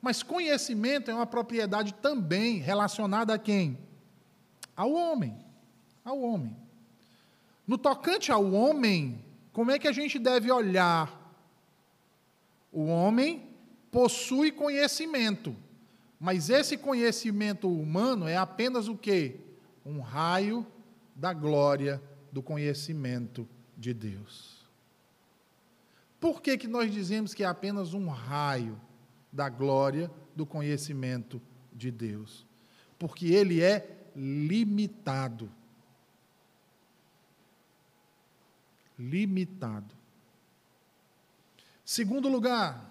Mas 0.00 0.22
conhecimento 0.22 1.10
é 1.10 1.14
uma 1.14 1.26
propriedade 1.26 1.92
também 1.94 2.58
relacionada 2.58 3.34
a 3.34 3.38
quem? 3.40 3.76
Ao 4.76 4.92
homem. 4.92 5.36
Ao 6.04 6.20
homem. 6.20 6.56
No 7.66 7.76
tocante 7.76 8.30
ao 8.30 8.52
homem, 8.52 9.20
como 9.52 9.72
é 9.72 9.80
que 9.80 9.88
a 9.88 9.92
gente 9.92 10.16
deve 10.16 10.48
olhar? 10.48 11.36
O 12.70 12.84
homem 12.84 13.50
possui 13.90 14.52
conhecimento, 14.52 15.56
mas 16.20 16.50
esse 16.50 16.76
conhecimento 16.76 17.68
humano 17.68 18.28
é 18.28 18.36
apenas 18.36 18.86
o 18.86 18.96
quê? 18.96 19.40
Um 19.84 19.98
raio 19.98 20.64
da 21.16 21.32
glória 21.32 22.00
do 22.30 22.40
conhecimento 22.44 23.48
de 23.76 23.92
Deus. 23.92 24.55
Por 26.18 26.40
que, 26.40 26.56
que 26.56 26.66
nós 26.66 26.92
dizemos 26.92 27.34
que 27.34 27.44
é 27.44 27.46
apenas 27.46 27.94
um 27.94 28.08
raio 28.08 28.80
da 29.32 29.48
glória 29.48 30.10
do 30.34 30.46
conhecimento 30.46 31.40
de 31.72 31.90
Deus? 31.90 32.46
Porque 32.98 33.26
ele 33.26 33.62
é 33.62 34.08
limitado. 34.14 35.50
limitado. 38.98 39.94
Segundo 41.84 42.28
lugar, 42.28 42.90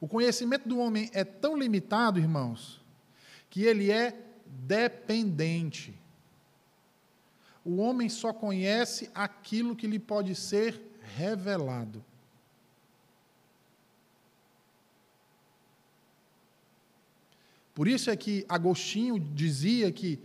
o 0.00 0.06
conhecimento 0.06 0.68
do 0.68 0.78
homem 0.78 1.10
é 1.12 1.24
tão 1.24 1.56
limitado, 1.56 2.18
irmãos, 2.18 2.84
que 3.48 3.62
ele 3.62 3.90
é 3.90 4.24
dependente. 4.44 5.98
O 7.64 7.76
homem 7.76 8.08
só 8.08 8.32
conhece 8.32 9.10
aquilo 9.14 9.76
que 9.76 9.86
lhe 9.86 9.98
pode 9.98 10.34
ser 10.34 10.80
revelado. 11.16 12.04
Por 17.74 17.86
isso 17.86 18.10
é 18.10 18.16
que 18.16 18.44
Agostinho 18.48 19.20
dizia 19.20 19.92
que 19.92 20.18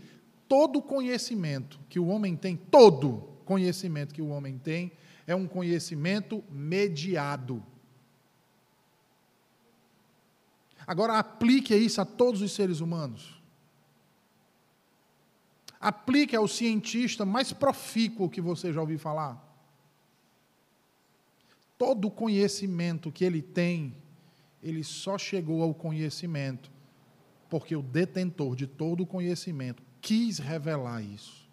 todo 0.47 0.81
conhecimento 0.81 1.79
que 1.87 1.99
o 1.99 2.07
homem 2.07 2.35
tem, 2.35 2.55
todo, 2.55 3.29
conhecimento 3.45 4.13
que 4.13 4.21
o 4.21 4.29
homem 4.29 4.57
tem 4.57 4.91
é 5.27 5.35
um 5.35 5.47
conhecimento 5.47 6.43
mediado. 6.49 7.63
Agora, 10.85 11.19
aplique 11.19 11.75
isso 11.75 12.01
a 12.01 12.05
todos 12.05 12.41
os 12.41 12.51
seres 12.51 12.79
humanos. 12.79 13.41
Aplique 15.79 16.35
ao 16.35 16.47
cientista 16.47 17.25
mais 17.25 17.53
profícuo 17.53 18.29
que 18.29 18.41
você 18.41 18.71
já 18.73 18.81
ouviu 18.81 18.97
falar. 18.97 19.42
Todo 21.83 22.07
o 22.07 22.11
conhecimento 22.11 23.11
que 23.11 23.25
ele 23.25 23.41
tem, 23.41 23.93
ele 24.61 24.85
só 24.85 25.17
chegou 25.17 25.61
ao 25.61 25.73
conhecimento 25.73 26.71
porque 27.49 27.75
o 27.75 27.81
detentor 27.81 28.55
de 28.55 28.65
todo 28.65 29.03
o 29.03 29.05
conhecimento 29.05 29.83
quis 29.99 30.37
revelar 30.39 31.01
isso. 31.01 31.45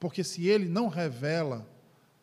Porque 0.00 0.24
se 0.24 0.48
ele 0.48 0.68
não 0.68 0.88
revela, 0.88 1.64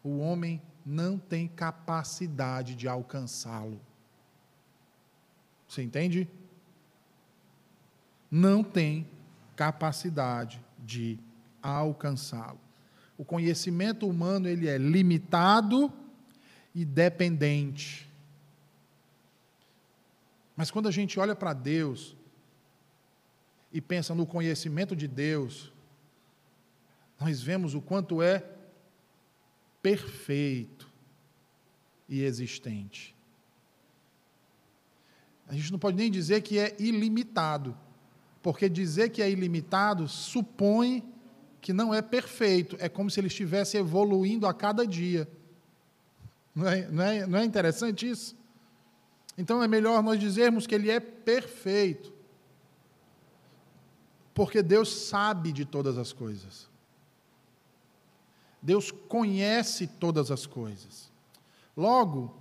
o 0.04 0.18
homem 0.18 0.62
não 0.86 1.18
tem 1.18 1.48
capacidade 1.48 2.76
de 2.76 2.90
alcançá-lo. 2.90 3.80
Você 5.66 5.82
entende? 5.82 6.30
Não 8.30 8.64
tem 8.64 9.08
capacidade 9.56 10.62
de 10.78 11.18
alcançá-lo. 11.64 12.60
O 13.18 13.24
conhecimento 13.24 14.06
humano 14.08 14.50
ele 14.50 14.68
é 14.68 14.78
limitado 14.78 15.92
e 16.74 16.86
dependente. 16.86 18.10
Mas 20.56 20.70
quando 20.70 20.88
a 20.88 20.92
gente 20.92 21.20
olha 21.20 21.36
para 21.36 21.54
Deus 21.54 22.16
e 23.72 23.82
pensa 23.82 24.14
no 24.14 24.26
conhecimento 24.26 24.96
de 24.96 25.08
Deus, 25.08 25.72
nós 27.20 27.42
vemos 27.42 27.74
o 27.74 27.82
quanto 27.82 28.22
é 28.22 28.44
perfeito 29.82 30.90
e 32.08 32.24
existente. 32.24 33.16
A 35.48 35.54
gente 35.54 35.72
não 35.72 35.80
pode 35.80 35.98
nem 35.98 36.10
dizer 36.10 36.42
que 36.42 36.58
é 36.58 36.76
ilimitado, 36.80 37.78
porque 38.42 38.70
dizer 38.70 39.10
que 39.10 39.22
é 39.22 39.30
ilimitado 39.30 40.08
supõe 40.08 41.04
que 41.60 41.74
não 41.74 41.94
é 41.94 42.02
perfeito, 42.02 42.76
é 42.80 42.90
como 42.90 43.10
se 43.10 43.20
ele 43.20 43.28
estivesse 43.28 43.78
evoluindo 43.78 44.48
a 44.48 44.54
cada 44.54 44.86
dia. 44.86 45.28
Não 46.54 46.68
é, 46.68 46.88
não 46.88 47.04
é, 47.04 47.28
não 47.28 47.40
é 47.40 47.46
interessante 47.46 48.10
isso? 48.10 48.36
Então 49.38 49.64
é 49.64 49.68
melhor 49.68 50.04
nós 50.04 50.20
dizermos 50.20 50.68
que 50.68 50.76
ele 50.76 50.90
é 50.90 51.00
perfeito, 51.00 52.14
porque 54.34 54.62
Deus 54.62 54.90
sabe 54.90 55.52
de 55.52 55.66
todas 55.66 55.98
as 55.98 56.12
coisas. 56.12 56.70
Deus 58.62 58.92
conhece 58.92 59.88
todas 59.88 60.30
as 60.30 60.46
coisas. 60.46 61.12
Logo, 61.76 62.36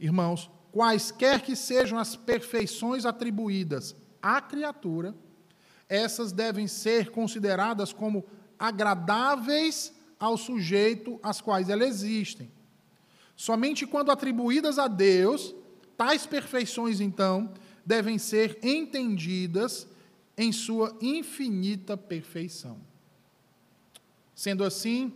irmãos, 0.00 0.50
quaisquer 0.72 1.42
que 1.42 1.54
sejam 1.54 1.98
as 1.98 2.16
perfeições 2.16 3.04
atribuídas 3.04 3.94
à 4.20 4.40
criatura, 4.40 5.14
essas 5.88 6.32
devem 6.32 6.66
ser 6.66 7.10
consideradas 7.10 7.92
como 7.92 8.24
agradáveis 8.58 9.92
ao 10.18 10.36
sujeito 10.36 11.20
às 11.22 11.40
quais 11.40 11.68
elas 11.68 11.88
existem. 11.88 12.50
Somente 13.38 13.86
quando 13.86 14.10
atribuídas 14.10 14.80
a 14.80 14.88
Deus, 14.88 15.54
tais 15.96 16.26
perfeições, 16.26 17.00
então, 17.00 17.54
devem 17.86 18.18
ser 18.18 18.58
entendidas 18.64 19.86
em 20.36 20.50
sua 20.50 20.98
infinita 21.00 21.96
perfeição. 21.96 22.80
Sendo 24.34 24.64
assim, 24.64 25.12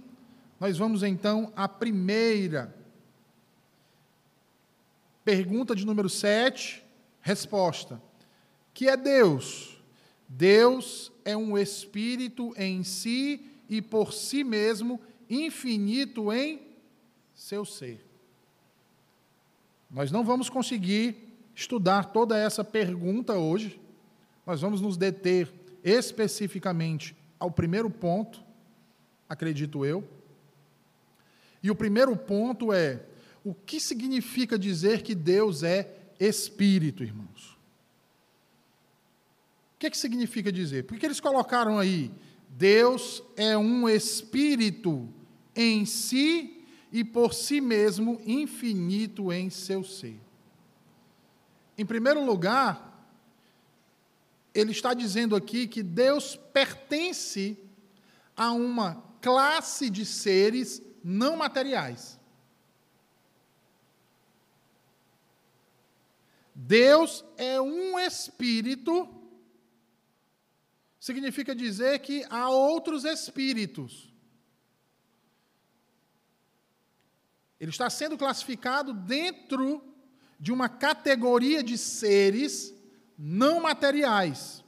nós 0.61 0.79
vamos 0.79 1.03
então 1.03 1.53
à 1.57 1.67
primeira 1.67 2.73
pergunta 5.25 5.75
de 5.75 5.85
número 5.85 6.09
7, 6.09 6.81
resposta. 7.21 8.01
Que 8.73 8.89
é 8.89 8.97
Deus? 8.97 9.83
Deus 10.29 11.11
é 11.25 11.37
um 11.37 11.59
espírito 11.59 12.55
em 12.57 12.85
si 12.85 13.45
e 13.69 13.83
por 13.83 14.13
si 14.13 14.45
mesmo, 14.45 15.01
infinito 15.29 16.33
em 16.33 16.63
seu 17.35 17.65
ser. 17.65 18.12
Nós 19.93 20.11
não 20.11 20.25
vamos 20.25 20.49
conseguir 20.49 21.15
estudar 21.55 22.07
toda 22.07 22.39
essa 22.39 22.65
pergunta 22.65 23.35
hoje. 23.35 23.79
Nós 24.47 24.63
vamos 24.63 24.81
nos 24.81 24.97
deter 24.97 25.53
especificamente 25.85 27.15
ao 27.39 27.51
primeiro 27.51 27.91
ponto, 27.91 28.43
acredito 29.29 29.85
eu 29.85 30.07
E 31.63 31.71
o 31.71 31.75
primeiro 31.75 32.17
ponto 32.17 32.73
é: 32.73 33.05
o 33.45 33.53
que 33.53 33.79
significa 33.79 34.59
dizer 34.59 35.03
que 35.03 35.15
Deus 35.15 35.63
é 35.63 35.95
espírito, 36.19 37.03
irmãos? 37.03 37.59
O 39.75 39.79
que, 39.79 39.87
é 39.89 39.91
que 39.91 39.99
significa 39.99 40.51
dizer? 40.51 40.85
Por 40.85 40.97
que 40.97 41.05
eles 41.05 41.21
colocaram 41.21 41.79
aí? 41.79 42.11
Deus 42.49 43.23
é 43.37 43.59
um 43.59 43.89
espírito 43.89 45.09
em 45.55 45.85
si 45.85 46.52
e 46.93 47.03
por 47.03 47.33
si 47.33 47.61
mesmo 47.61 48.21
infinito 48.27 49.33
em 49.33 49.49
seu 49.49 49.83
ser. 49.83 50.21
Em 51.77 51.87
primeiro 51.87 52.23
lugar, 52.23 52.93
ele 54.55 54.73
está 54.73 54.93
dizendo 54.93 55.35
aqui 55.35 55.67
que 55.67 55.83
Deus 55.83 56.37
pertence 56.37 57.59
a 58.37 58.53
uma 58.53 59.03
classe 59.23 59.89
de 59.89 60.05
seres 60.05 60.83
não 61.03 61.37
materiais. 61.37 62.21
Deus 66.55 67.25
é 67.39 67.59
um 67.59 67.99
espírito, 67.99 69.09
significa 71.01 71.55
dizer 71.55 72.01
que 72.01 72.25
há 72.29 72.51
outros 72.51 73.05
espíritos. 73.07 74.12
Ele 77.63 77.71
está 77.71 77.89
sendo 77.89 78.19
classificado 78.19 78.93
dentro 78.93 79.81
de 80.37 80.51
uma 80.51 80.69
categoria 80.69 81.63
de 81.63 81.79
seres 81.79 82.75
não 83.17 83.61
materiais. 83.61 84.65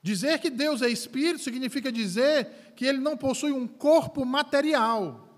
Dizer 0.00 0.38
que 0.38 0.48
Deus 0.48 0.80
é 0.80 0.88
espírito 0.88 1.42
significa 1.42 1.90
dizer 1.90 2.72
que 2.76 2.84
ele 2.84 2.98
não 2.98 3.16
possui 3.16 3.50
um 3.50 3.66
corpo 3.66 4.24
material, 4.24 5.28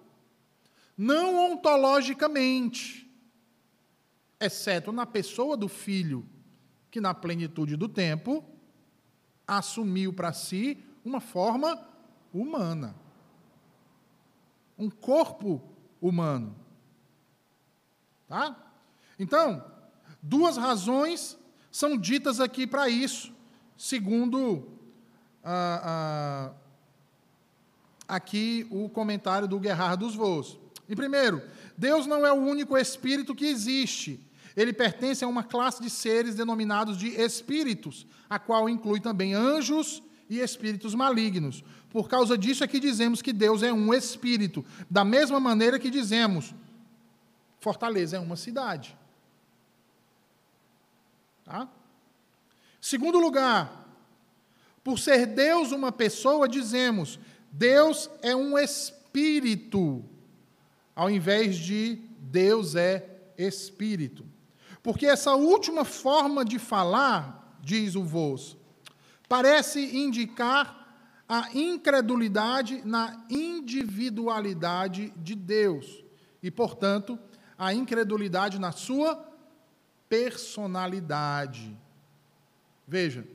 não 0.94 1.50
ontologicamente, 1.50 3.10
exceto 4.38 4.92
na 4.92 5.06
pessoa 5.06 5.56
do 5.56 5.66
filho, 5.66 6.28
que 6.90 7.00
na 7.00 7.14
plenitude 7.14 7.74
do 7.74 7.88
tempo 7.88 8.44
assumiu 9.46 10.12
para 10.12 10.34
si 10.34 10.84
uma 11.02 11.20
forma 11.20 11.90
humana. 12.32 12.94
Um 14.78 14.90
corpo 14.90 15.62
humano. 16.00 16.56
Tá? 18.28 18.56
Então, 19.18 19.64
duas 20.22 20.56
razões 20.56 21.38
são 21.70 21.96
ditas 21.96 22.40
aqui 22.40 22.66
para 22.66 22.88
isso, 22.88 23.32
segundo 23.76 24.68
ah, 25.44 25.82
ah, 25.84 26.52
aqui 28.08 28.66
o 28.70 28.88
comentário 28.88 29.46
do 29.46 29.60
Guerrar 29.60 29.96
dos 29.96 30.14
Voos. 30.14 30.58
Em 30.88 30.96
primeiro, 30.96 31.42
Deus 31.76 32.06
não 32.06 32.26
é 32.26 32.32
o 32.32 32.36
único 32.36 32.76
espírito 32.76 33.34
que 33.34 33.46
existe. 33.46 34.20
Ele 34.56 34.72
pertence 34.72 35.24
a 35.24 35.28
uma 35.28 35.42
classe 35.42 35.82
de 35.82 35.88
seres 35.88 36.34
denominados 36.34 36.98
de 36.98 37.08
espíritos, 37.08 38.06
a 38.28 38.38
qual 38.38 38.68
inclui 38.68 39.00
também 39.00 39.34
anjos 39.34 40.02
e 40.28 40.40
espíritos 40.40 40.94
malignos. 40.94 41.64
Por 41.92 42.08
causa 42.08 42.38
disso 42.38 42.64
é 42.64 42.66
que 42.66 42.80
dizemos 42.80 43.20
que 43.20 43.34
Deus 43.34 43.62
é 43.62 43.70
um 43.70 43.92
espírito, 43.92 44.64
da 44.90 45.04
mesma 45.04 45.38
maneira 45.38 45.78
que 45.78 45.90
dizemos 45.90 46.54
Fortaleza 47.60 48.16
é 48.16 48.18
uma 48.18 48.34
cidade. 48.34 48.96
Tá? 51.44 51.68
Segundo 52.80 53.18
lugar, 53.18 53.86
por 54.82 54.98
ser 54.98 55.26
Deus 55.26 55.70
uma 55.70 55.92
pessoa, 55.92 56.48
dizemos 56.48 57.20
Deus 57.52 58.08
é 58.22 58.34
um 58.34 58.58
espírito, 58.58 60.02
ao 60.96 61.10
invés 61.10 61.56
de 61.56 62.00
Deus 62.18 62.74
é 62.74 63.06
espírito. 63.36 64.24
Porque 64.82 65.04
essa 65.06 65.34
última 65.34 65.84
forma 65.84 66.42
de 66.42 66.58
falar, 66.58 67.58
diz 67.60 67.94
o 67.94 68.02
Vos, 68.02 68.56
parece 69.28 69.94
indicar 69.94 70.81
a 71.32 71.48
incredulidade 71.54 72.82
na 72.84 73.24
individualidade 73.30 75.10
de 75.16 75.34
Deus 75.34 76.04
e, 76.42 76.50
portanto, 76.50 77.18
a 77.56 77.72
incredulidade 77.72 78.58
na 78.58 78.70
sua 78.70 79.16
personalidade. 80.10 81.74
Veja, 82.86 83.26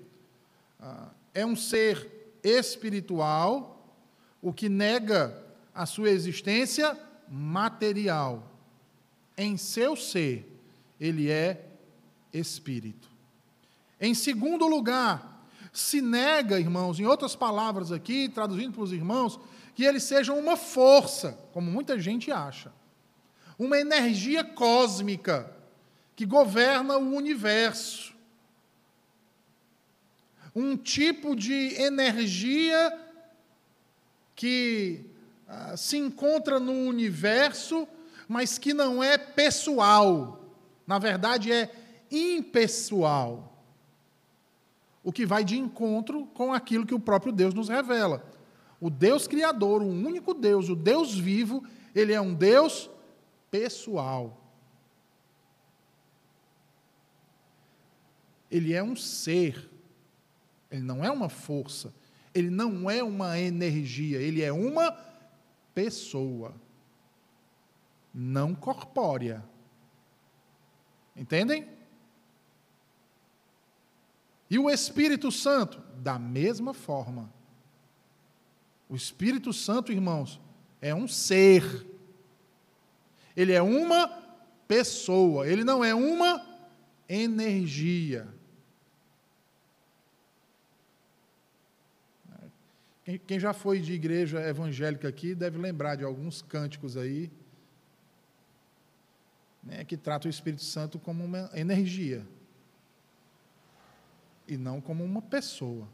ah, 0.79 1.09
é 1.33 1.43
um 1.43 1.55
ser 1.55 2.37
espiritual, 2.43 3.91
o 4.43 4.53
que 4.53 4.69
nega 4.69 5.43
a 5.73 5.87
sua 5.87 6.11
existência 6.11 6.95
material. 7.27 8.47
Em 9.35 9.57
seu 9.57 9.95
ser, 9.95 10.47
ele 10.99 11.31
é 11.31 11.65
espírito. 12.31 13.09
Em 13.99 14.13
segundo 14.13 14.67
lugar, 14.67 15.36
se 15.79 16.01
nega, 16.01 16.59
irmãos, 16.59 16.99
em 16.99 17.05
outras 17.05 17.35
palavras 17.35 17.91
aqui, 17.91 18.29
traduzindo 18.29 18.73
para 18.73 18.83
os 18.83 18.91
irmãos, 18.91 19.39
que 19.75 19.83
ele 19.83 19.99
seja 19.99 20.33
uma 20.33 20.57
força, 20.57 21.37
como 21.53 21.69
muita 21.69 21.99
gente 21.99 22.31
acha 22.31 22.71
uma 23.57 23.79
energia 23.79 24.43
cósmica 24.43 25.51
que 26.15 26.25
governa 26.25 26.97
o 26.97 27.15
universo. 27.15 28.15
Um 30.55 30.75
tipo 30.75 31.35
de 31.35 31.73
energia 31.75 32.97
que 34.35 35.05
ah, 35.47 35.75
se 35.75 35.97
encontra 35.97 36.59
no 36.59 36.73
universo, 36.73 37.87
mas 38.27 38.57
que 38.57 38.73
não 38.73 39.03
é 39.03 39.17
pessoal. 39.17 40.43
Na 40.85 40.99
verdade, 40.99 41.51
é 41.51 41.71
impessoal. 42.11 43.56
O 45.07 45.11
que 45.13 45.25
vai 45.25 45.41
de 45.41 45.57
encontro 45.57 46.25
com 46.33 46.51
aquilo 46.51 46.85
que 46.85 46.93
o 46.93 46.99
próprio 46.99 47.31
Deus 47.31 47.53
nos 47.53 47.69
revela. 47.69 48.29
O 48.77 48.89
Deus 48.89 49.25
Criador, 49.25 49.81
o 49.81 49.87
único 49.87 50.33
Deus, 50.33 50.67
o 50.67 50.75
Deus 50.75 51.17
vivo, 51.17 51.63
ele 51.95 52.11
é 52.11 52.19
um 52.19 52.33
Deus 52.33 52.89
pessoal. 53.49 54.37
Ele 58.51 58.73
é 58.73 58.83
um 58.83 58.97
ser, 58.97 59.71
ele 60.69 60.81
não 60.81 61.01
é 61.01 61.09
uma 61.09 61.29
força, 61.29 61.93
ele 62.35 62.49
não 62.49 62.89
é 62.89 63.01
uma 63.01 63.39
energia, 63.39 64.19
ele 64.19 64.43
é 64.43 64.51
uma 64.51 64.91
pessoa, 65.73 66.53
não 68.13 68.53
corpórea. 68.53 69.41
Entendem? 71.15 71.76
E 74.49 74.57
o 74.57 74.69
Espírito 74.69 75.31
Santo, 75.31 75.81
da 75.97 76.17
mesma 76.17 76.73
forma. 76.73 77.31
O 78.87 78.95
Espírito 78.95 79.51
Santo, 79.51 79.91
irmãos, 79.91 80.39
é 80.81 80.95
um 80.95 81.07
ser 81.07 81.85
ele 83.37 83.53
é 83.53 83.61
uma 83.61 84.07
pessoa, 84.67 85.47
ele 85.47 85.63
não 85.63 85.85
é 85.85 85.93
uma 85.93 86.43
energia. 87.07 88.27
Quem 93.27 93.39
já 93.39 93.53
foi 93.53 93.79
de 93.79 93.93
igreja 93.93 94.41
evangélica 94.41 95.07
aqui 95.07 95.35
deve 95.35 95.59
lembrar 95.59 95.95
de 95.95 96.03
alguns 96.03 96.41
cânticos 96.41 96.97
aí 96.97 97.31
né, 99.63 99.85
que 99.85 99.95
tratam 99.95 100.27
o 100.27 100.31
Espírito 100.31 100.63
Santo 100.63 100.97
como 100.97 101.23
uma 101.23 101.51
energia 101.53 102.25
e 104.47 104.57
não 104.57 104.79
como 104.79 105.03
uma 105.03 105.21
pessoa. 105.21 105.87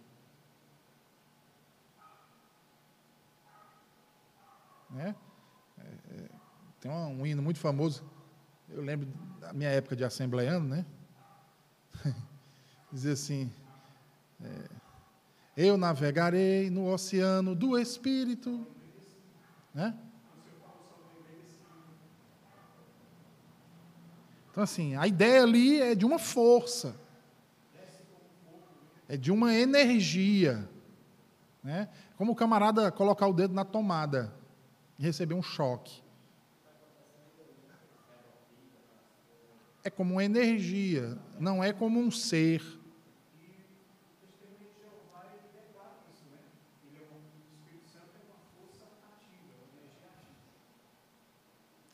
Né? 4.89 5.15
É, 5.79 5.81
é, 5.81 6.29
tem 6.79 6.91
um 6.91 7.25
hino 7.25 7.41
muito 7.41 7.59
famoso, 7.59 8.03
eu 8.69 8.81
lembro 8.81 9.07
da 9.39 9.51
minha 9.53 9.69
época 9.69 9.95
de 9.95 10.03
assembleiano, 10.03 10.67
né? 10.67 10.85
Dizia 12.91 13.13
assim: 13.13 13.51
é, 14.43 14.69
Eu 15.57 15.77
navegarei 15.77 16.69
no 16.69 16.91
oceano 16.91 17.55
do 17.55 17.77
Espírito. 17.77 18.67
Né? 19.73 19.97
Então, 24.51 24.63
assim, 24.63 24.95
a 24.95 25.07
ideia 25.07 25.41
ali 25.41 25.81
é 25.81 25.95
de 25.95 26.05
uma 26.05 26.19
força, 26.19 26.95
é 29.07 29.17
de 29.17 29.31
uma 29.31 29.53
energia. 29.53 30.67
Né? 31.63 31.89
Como 32.17 32.31
o 32.31 32.35
camarada 32.35 32.91
colocar 32.91 33.27
o 33.27 33.33
dedo 33.33 33.53
na 33.53 33.65
tomada 33.65 34.33
e 34.97 35.03
receber 35.03 35.33
um 35.33 35.43
choque. 35.43 36.01
É 39.83 39.89
como 39.89 40.13
uma 40.13 40.23
energia, 40.23 41.17
não 41.39 41.63
é 41.63 41.73
como 41.73 41.99
um 41.99 42.09
ser. 42.09 42.61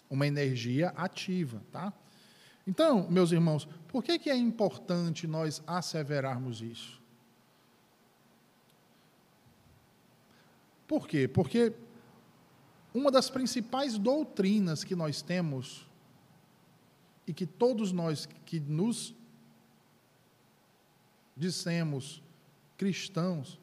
uma 0.09 0.25
energia 0.25 0.89
ativa, 0.97 1.61
tá? 1.71 1.93
Então, 2.65 3.09
meus 3.09 3.31
irmãos, 3.31 3.67
por 3.87 4.03
que, 4.03 4.17
que 4.17 4.29
é 4.29 4.35
importante 4.35 5.27
nós 5.27 5.61
asseverarmos 5.65 6.61
isso? 6.61 6.98
Por 10.89 11.07
quê? 11.07 11.27
Porque 11.27 11.71
uma 12.91 13.11
das 13.11 13.29
principais 13.29 13.95
doutrinas 13.95 14.83
que 14.83 14.95
nós 14.95 15.21
temos 15.21 15.87
e 17.27 17.31
que 17.31 17.45
todos 17.45 17.91
nós 17.91 18.27
que 18.43 18.59
nos 18.59 19.13
dissemos 21.37 22.23
cristãos 22.75 23.59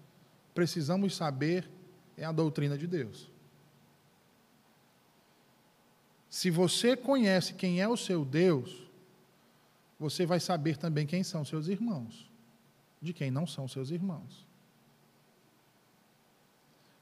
precisamos 0.55 1.17
saber 1.17 1.69
é 2.17 2.25
a 2.25 2.31
doutrina 2.31 2.79
de 2.79 2.87
Deus. 2.87 3.29
Se 6.31 6.49
você 6.49 6.97
conhece 6.97 7.55
quem 7.55 7.81
é 7.81 7.89
o 7.89 7.97
seu 7.97 8.25
Deus, 8.25 8.89
você 9.99 10.25
vai 10.25 10.39
saber 10.39 10.77
também 10.77 11.09
quem 11.09 11.25
são 11.25 11.45
seus 11.45 11.67
irmãos, 11.67 12.31
de 13.03 13.12
quem 13.12 13.33
não 13.33 13.49
são 13.49 13.67
seus 13.67 13.91
irmãos. 13.91 14.46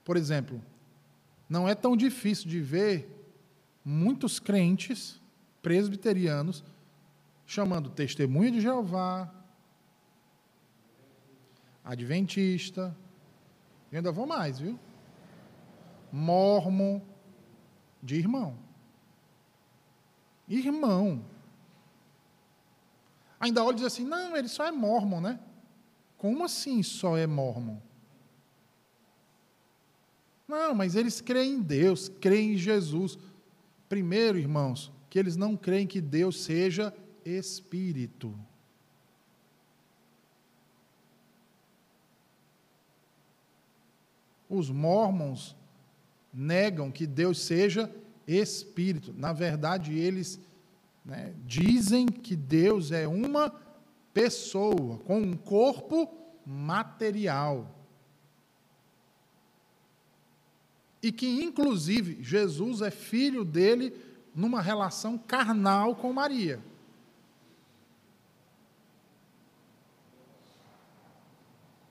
Por 0.04 0.16
exemplo, 0.16 0.62
não 1.48 1.68
é 1.68 1.74
tão 1.74 1.96
difícil 1.96 2.48
de 2.48 2.60
ver 2.60 3.08
muitos 3.84 4.38
crentes 4.38 5.20
presbiterianos 5.62 6.64
chamando 7.46 7.90
testemunho 7.90 8.52
de 8.52 8.60
Jeová, 8.60 9.32
adventista, 11.84 12.96
e 13.92 13.96
ainda 13.96 14.10
vou 14.10 14.26
mais, 14.26 14.58
viu? 14.58 14.78
Mormon 16.10 17.00
de 18.02 18.16
irmão. 18.16 18.56
Irmão. 20.48 21.24
Ainda 23.38 23.62
olha 23.62 23.74
e 23.74 23.76
diz 23.76 23.84
assim: 23.84 24.04
não, 24.04 24.36
ele 24.36 24.48
só 24.48 24.64
é 24.66 24.72
mormon, 24.72 25.20
né? 25.20 25.40
Como 26.16 26.44
assim 26.44 26.82
só 26.82 27.16
é 27.16 27.26
mormon? 27.26 27.78
Não, 30.54 30.72
mas 30.72 30.94
eles 30.94 31.20
creem 31.20 31.54
em 31.54 31.60
Deus, 31.60 32.08
creem 32.20 32.52
em 32.52 32.56
Jesus. 32.56 33.18
Primeiro, 33.88 34.38
irmãos, 34.38 34.92
que 35.10 35.18
eles 35.18 35.34
não 35.34 35.56
creem 35.56 35.84
que 35.84 36.00
Deus 36.00 36.44
seja 36.44 36.94
espírito. 37.24 38.32
Os 44.48 44.70
mormons 44.70 45.56
negam 46.32 46.88
que 46.92 47.04
Deus 47.04 47.40
seja 47.40 47.92
espírito. 48.24 49.12
Na 49.12 49.32
verdade, 49.32 49.98
eles 49.98 50.38
né, 51.04 51.34
dizem 51.44 52.06
que 52.06 52.36
Deus 52.36 52.92
é 52.92 53.08
uma 53.08 53.52
pessoa 54.12 54.98
com 54.98 55.18
um 55.18 55.36
corpo 55.36 56.08
material. 56.46 57.83
E 61.04 61.12
que, 61.12 61.44
inclusive, 61.44 62.22
Jesus 62.22 62.80
é 62.80 62.90
filho 62.90 63.44
dele 63.44 63.94
numa 64.34 64.62
relação 64.62 65.18
carnal 65.18 65.94
com 65.94 66.10
Maria. 66.14 66.58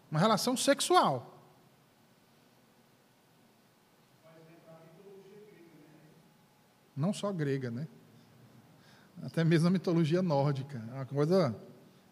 Uma 0.09 0.19
relação 0.19 0.57
sexual. 0.57 1.31
Não 6.97 7.13
só 7.13 7.31
grega, 7.31 7.69
né? 7.69 7.87
Até 9.21 9.43
mesmo 9.43 9.67
a 9.67 9.71
mitologia 9.71 10.23
nórdica. 10.23 10.83
É 10.89 10.95
uma 10.95 11.05
coisa, 11.05 11.55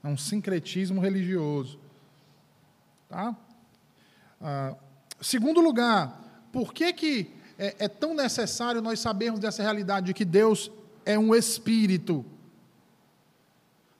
é 0.03 0.07
um 0.07 0.15
sincretismo 0.15 1.01
religioso. 1.01 1.79
Tá? 3.09 3.35
Ah, 4.39 4.75
segundo 5.19 5.61
lugar, 5.61 6.20
por 6.51 6.73
que, 6.73 6.91
que 6.93 7.31
é, 7.57 7.85
é 7.85 7.87
tão 7.87 8.13
necessário 8.13 8.81
nós 8.81 8.99
sabermos 8.99 9.39
dessa 9.39 9.63
realidade 9.63 10.07
de 10.07 10.13
que 10.13 10.25
Deus 10.25 10.71
é 11.05 11.17
um 11.17 11.33
espírito? 11.33 12.25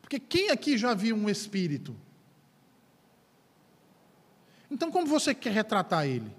Porque 0.02 0.20
quem 0.20 0.50
aqui 0.50 0.78
já 0.78 0.94
viu 0.94 1.16
um 1.16 1.30
espírito? 1.30 1.96
Então, 4.70 4.92
como 4.92 5.06
você 5.06 5.34
quer 5.34 5.52
retratar 5.52 6.06
ele? 6.06 6.34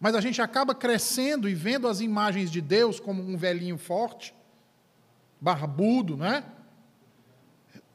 Mas 0.00 0.14
a 0.14 0.20
gente 0.20 0.42
acaba 0.42 0.74
crescendo 0.74 1.48
e 1.48 1.54
vendo 1.54 1.88
as 1.88 2.00
imagens 2.00 2.50
de 2.50 2.60
Deus 2.60 3.00
como 3.00 3.22
um 3.22 3.36
velhinho 3.36 3.78
forte, 3.78 4.34
barbudo, 5.40 6.16
né? 6.16 6.44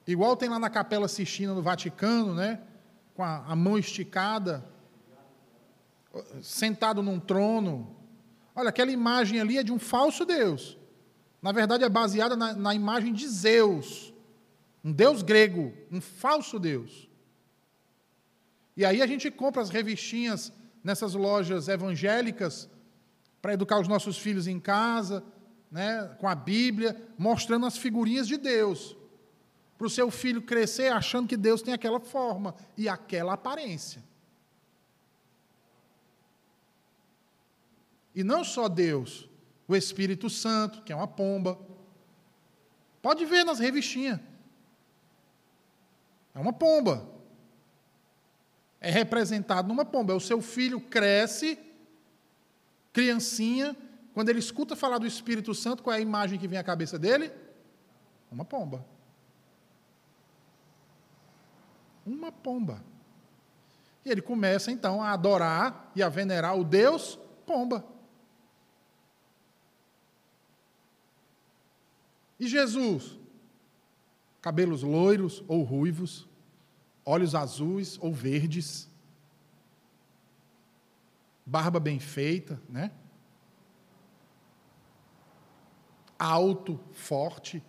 Igual 0.08 0.36
tem 0.36 0.50
lá 0.50 0.58
na 0.58 0.70
Capela 0.70 1.08
Sistina 1.08 1.54
no 1.54 1.62
Vaticano, 1.62 2.34
né? 2.34 2.62
Com 3.14 3.24
a, 3.24 3.46
a 3.46 3.56
mão 3.56 3.78
esticada, 3.78 4.66
sentado 6.42 7.02
num 7.02 7.20
trono. 7.20 7.96
Olha, 8.56 8.70
aquela 8.70 8.92
imagem 8.92 9.40
ali 9.40 9.58
é 9.58 9.64
de 9.64 9.72
um 9.72 9.80
falso 9.80 10.26
Deus. 10.26 10.78
Na 11.42 11.52
verdade, 11.52 11.84
é 11.84 11.90
baseada 11.90 12.36
na, 12.36 12.54
na 12.54 12.76
imagem 12.76 13.14
de 13.14 13.28
Zeus, 13.28 14.14
um 14.84 14.92
Deus 14.92 15.22
grego, 15.22 15.74
um 15.92 16.02
falso 16.02 16.60
Deus. 16.60 17.10
E 18.76 18.86
aí 18.86 19.02
a 19.02 19.08
gente 19.08 19.30
compra 19.32 19.62
as 19.62 19.70
revistinhas 19.70 20.52
nessas 20.84 21.14
lojas 21.14 21.68
evangélicas 21.68 22.70
para 23.42 23.54
educar 23.54 23.80
os 23.80 23.88
nossos 23.88 24.18
filhos 24.18 24.48
em 24.48 24.60
casa, 24.60 25.24
né, 25.72 26.16
com 26.20 26.28
a 26.28 26.36
Bíblia, 26.36 27.00
mostrando 27.18 27.66
as 27.66 27.78
figurinhas 27.78 28.28
de 28.28 28.38
Deus. 28.38 28.98
Para 29.78 29.88
o 29.88 29.90
seu 29.90 30.12
filho 30.12 30.42
crescer 30.42 30.92
achando 30.92 31.28
que 31.28 31.38
Deus 31.38 31.62
tem 31.62 31.74
aquela 31.74 32.00
forma 32.00 32.54
e 32.78 32.90
aquela 32.90 33.34
aparência. 33.34 34.04
E 38.16 38.24
não 38.24 38.44
só 38.44 38.68
Deus, 38.68 39.30
o 39.68 39.76
Espírito 39.76 40.30
Santo, 40.30 40.82
que 40.82 40.92
é 40.92 40.96
uma 40.96 41.08
pomba. 41.08 41.60
Pode 43.02 43.26
ver 43.26 43.44
nas 43.44 43.60
revistinhas. 43.60 44.20
É 46.34 46.40
uma 46.40 46.54
pomba 46.54 47.20
é 48.82 48.90
representado 48.90 49.68
numa 49.68 49.86
pomba. 49.86 50.16
O 50.16 50.20
seu 50.20 50.42
filho 50.42 50.80
cresce, 50.80 51.60
criancinha, 52.94 53.76
quando 54.14 54.30
ele 54.30 54.40
escuta 54.40 54.76
falar 54.76 54.98
do 54.98 55.08
Espírito 55.08 55.54
Santo, 55.54 55.84
qual 55.84 55.94
é 55.94 55.98
a 55.98 56.02
imagem 56.02 56.40
que 56.40 56.48
vem 56.48 56.58
à 56.58 56.64
cabeça 56.64 56.98
dele? 56.98 57.32
Uma 58.32 58.46
pomba. 58.46 58.86
Uma 62.06 62.32
pomba. 62.32 62.82
E 64.06 64.10
ele 64.10 64.22
começa 64.22 64.72
então 64.72 65.02
a 65.02 65.12
adorar 65.12 65.92
e 65.96 66.02
a 66.02 66.10
venerar 66.10 66.58
o 66.58 66.64
Deus 66.64 67.20
pomba. 67.46 67.84
E 72.40 72.48
Jesus? 72.48 73.20
Cabelos 74.42 74.82
loiros 74.82 75.44
ou 75.48 75.64
ruivos, 75.64 76.28
olhos 77.06 77.36
azuis 77.36 77.98
ou 78.00 78.14
verdes, 78.14 78.90
barba 81.46 81.80
bem 81.80 82.00
feita, 82.00 82.62
né? 82.70 82.92
Alto, 86.18 86.80
forte. 86.92 87.64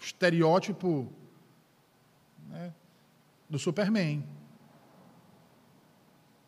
Estereótipo 0.00 1.12
né, 2.48 2.74
do 3.48 3.58
Superman. 3.58 4.26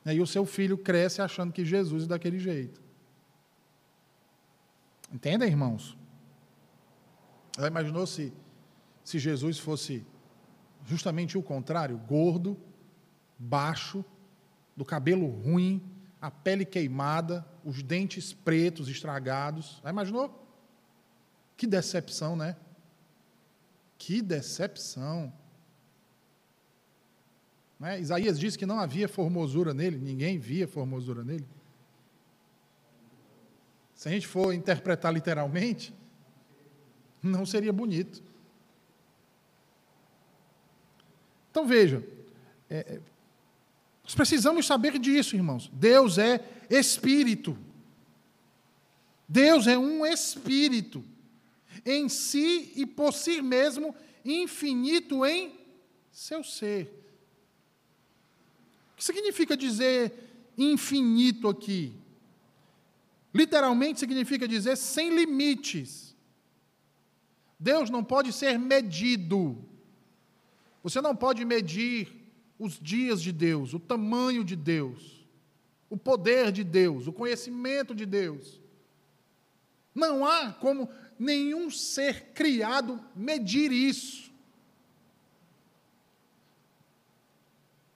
E 0.04 0.10
aí 0.10 0.20
o 0.20 0.26
seu 0.26 0.44
filho 0.44 0.76
cresce 0.76 1.22
achando 1.22 1.52
que 1.52 1.64
Jesus 1.64 2.04
é 2.04 2.06
daquele 2.06 2.38
jeito. 2.38 2.80
Entendem, 5.12 5.48
irmãos? 5.48 5.96
Já 7.58 7.66
imaginou 7.66 8.06
se, 8.06 8.32
se 9.04 9.18
Jesus 9.18 9.58
fosse 9.58 10.06
justamente 10.86 11.36
o 11.36 11.42
contrário? 11.42 11.98
Gordo, 11.98 12.56
baixo, 13.38 14.04
do 14.76 14.84
cabelo 14.84 15.26
ruim, 15.26 15.82
a 16.20 16.30
pele 16.30 16.64
queimada, 16.64 17.44
os 17.64 17.82
dentes 17.82 18.32
pretos, 18.32 18.88
estragados. 18.88 19.80
Já 19.82 19.90
imaginou? 19.90 20.46
Que 21.56 21.66
decepção, 21.66 22.36
né? 22.36 22.56
Que 23.98 24.22
decepção. 24.22 25.32
Né? 27.78 28.00
Isaías 28.00 28.38
disse 28.38 28.58
que 28.58 28.66
não 28.66 28.78
havia 28.78 29.08
formosura 29.08 29.74
nele, 29.74 29.98
ninguém 29.98 30.38
via 30.38 30.68
formosura 30.68 31.24
nele. 31.24 31.46
Se 34.00 34.08
a 34.08 34.12
gente 34.12 34.26
for 34.26 34.54
interpretar 34.54 35.12
literalmente, 35.12 35.92
não 37.22 37.44
seria 37.44 37.70
bonito. 37.70 38.22
Então 41.50 41.66
veja, 41.66 42.02
é, 42.70 42.78
é, 42.78 43.00
Nós 44.02 44.14
precisamos 44.14 44.64
saber 44.64 44.98
disso, 44.98 45.36
irmãos. 45.36 45.70
Deus 45.70 46.16
é 46.16 46.42
espírito. 46.70 47.58
Deus 49.28 49.66
é 49.66 49.76
um 49.76 50.06
espírito. 50.06 51.04
Em 51.84 52.08
si 52.08 52.72
e 52.76 52.86
por 52.86 53.12
si 53.12 53.42
mesmo, 53.42 53.94
infinito 54.24 55.26
em 55.26 55.60
seu 56.10 56.42
ser. 56.42 56.86
O 58.94 58.96
que 58.96 59.04
significa 59.04 59.54
dizer 59.54 60.10
infinito 60.56 61.46
aqui? 61.50 61.99
Literalmente 63.32 64.00
significa 64.00 64.46
dizer 64.48 64.76
sem 64.76 65.14
limites. 65.14 66.16
Deus 67.58 67.90
não 67.90 68.02
pode 68.02 68.32
ser 68.32 68.58
medido. 68.58 69.64
Você 70.82 71.00
não 71.00 71.14
pode 71.14 71.44
medir 71.44 72.20
os 72.58 72.78
dias 72.78 73.22
de 73.22 73.32
Deus, 73.32 73.72
o 73.72 73.78
tamanho 73.78 74.44
de 74.44 74.56
Deus, 74.56 75.26
o 75.88 75.96
poder 75.96 76.50
de 76.52 76.64
Deus, 76.64 77.06
o 77.06 77.12
conhecimento 77.12 77.94
de 77.94 78.04
Deus. 78.04 78.60
Não 79.94 80.26
há 80.26 80.52
como 80.52 80.88
nenhum 81.18 81.70
ser 81.70 82.32
criado 82.32 83.02
medir 83.14 83.72
isso. 83.72 84.30